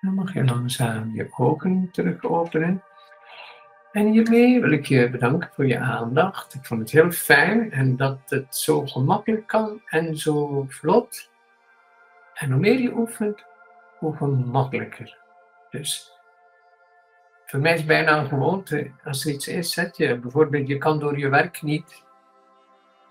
Dan 0.00 0.14
mag 0.14 0.34
je 0.34 0.44
langzaam 0.44 1.14
je 1.14 1.28
ogen 1.30 1.88
terug 1.92 2.24
openen. 2.24 2.82
En 3.92 4.06
hiermee 4.06 4.60
wil 4.60 4.70
ik 4.70 4.86
je 4.86 5.10
bedanken 5.10 5.50
voor 5.52 5.66
je 5.66 5.78
aandacht. 5.78 6.54
Ik 6.54 6.66
vond 6.66 6.80
het 6.80 6.90
heel 6.90 7.10
fijn 7.10 7.72
en 7.72 7.96
dat 7.96 8.18
het 8.26 8.56
zo 8.56 8.86
gemakkelijk 8.86 9.46
kan 9.46 9.82
en 9.86 10.16
zo 10.16 10.64
vlot. 10.68 11.30
En 12.34 12.50
hoe 12.50 12.60
meer 12.60 12.80
je 12.80 12.96
oefent, 12.96 13.48
hoe 14.00 14.16
gemakkelijker. 14.16 15.18
Dus 15.70 16.12
voor 17.46 17.60
mij 17.60 17.72
is 17.72 17.78
het 17.78 17.88
bijna 17.88 18.18
een 18.18 18.28
gewoonte. 18.28 18.90
Als 19.04 19.24
er 19.24 19.32
iets 19.32 19.48
is, 19.48 19.72
zet 19.72 19.96
je 19.96 20.18
bijvoorbeeld, 20.18 20.68
je 20.68 20.78
kan 20.78 20.98
door 20.98 21.18
je 21.18 21.28
werk 21.28 21.62
niet. 21.62 22.04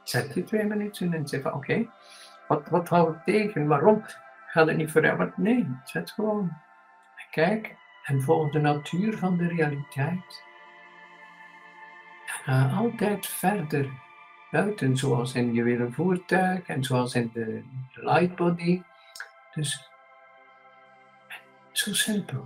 Zet 0.03 0.33
je 0.33 0.43
twee 0.43 0.63
minuten 0.63 1.13
en 1.13 1.27
zeg 1.27 1.41
van 1.41 1.53
oké, 1.53 1.89
wat, 2.47 2.69
wat 2.69 2.89
houdt 2.89 3.15
het 3.15 3.25
tegen? 3.25 3.67
Waarom? 3.67 4.03
Gaat 4.47 4.67
het 4.67 4.77
niet 4.77 4.91
forever? 4.91 5.33
Nee, 5.35 5.67
zet 5.83 6.11
gewoon. 6.11 6.57
Kijk 7.31 7.75
en 8.03 8.21
volg 8.21 8.51
de 8.51 8.59
natuur 8.59 9.17
van 9.17 9.37
de 9.37 9.47
realiteit. 9.47 10.43
Ga 12.25 12.69
altijd 12.69 13.27
verder 13.27 13.89
buiten, 14.51 14.97
zoals 14.97 15.33
in 15.33 15.53
je 15.53 15.63
weer 15.63 15.91
voertuig 15.91 16.67
en 16.67 16.83
zoals 16.83 17.15
in 17.15 17.29
de 17.33 17.63
lightbody. 17.93 18.81
Dus 19.53 19.88
zo 21.72 21.93
simpel. 21.93 22.45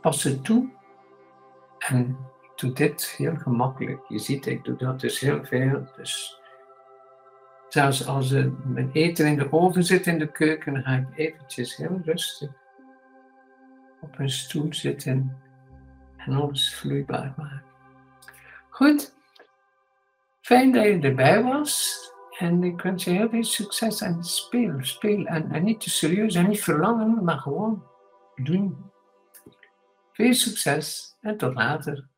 Pas 0.00 0.22
het 0.22 0.44
toe 0.44 0.70
en 1.78 2.16
doe 2.56 2.72
dit 2.72 3.14
heel 3.16 3.36
gemakkelijk. 3.36 4.00
Je 4.08 4.18
ziet, 4.18 4.46
ik 4.46 4.64
doe 4.64 4.76
dat 4.76 5.00
dus 5.00 5.20
heel 5.20 5.44
veel. 5.44 5.88
Dus 5.96 6.40
zelfs 7.68 8.06
als 8.06 8.30
mijn 8.64 8.90
eten 8.92 9.26
in 9.26 9.36
de 9.36 9.52
oven 9.52 9.84
zit 9.84 10.06
in 10.06 10.18
de 10.18 10.32
keuken, 10.32 10.72
dan 10.72 10.82
ga 10.82 10.92
ik 10.92 11.18
eventjes 11.18 11.76
heel 11.76 12.00
rustig 12.04 12.50
op 14.00 14.18
een 14.18 14.30
stoel 14.30 14.74
zitten 14.74 15.40
en 16.16 16.32
alles 16.32 16.74
vloeibaar 16.74 17.34
maken. 17.36 17.62
Goed, 18.68 19.14
fijn 20.40 20.72
dat 20.72 20.84
je 20.84 20.98
erbij 21.00 21.42
was. 21.42 22.00
En 22.38 22.64
ik 22.64 22.80
wens 22.80 23.04
je 23.04 23.10
heel 23.10 23.28
veel 23.28 23.44
succes 23.44 24.00
en 24.00 24.24
speel, 24.24 24.74
speel. 24.78 25.24
En, 25.24 25.50
en 25.50 25.64
niet 25.64 25.80
te 25.80 25.90
serieus 25.90 26.34
en 26.34 26.48
niet 26.48 26.62
verlangen, 26.62 27.24
maar 27.24 27.38
gewoon 27.38 27.82
doen. 28.44 28.90
Veel 30.12 30.34
succes 30.34 31.16
en 31.20 31.36
tot 31.36 31.54
later. 31.54 32.08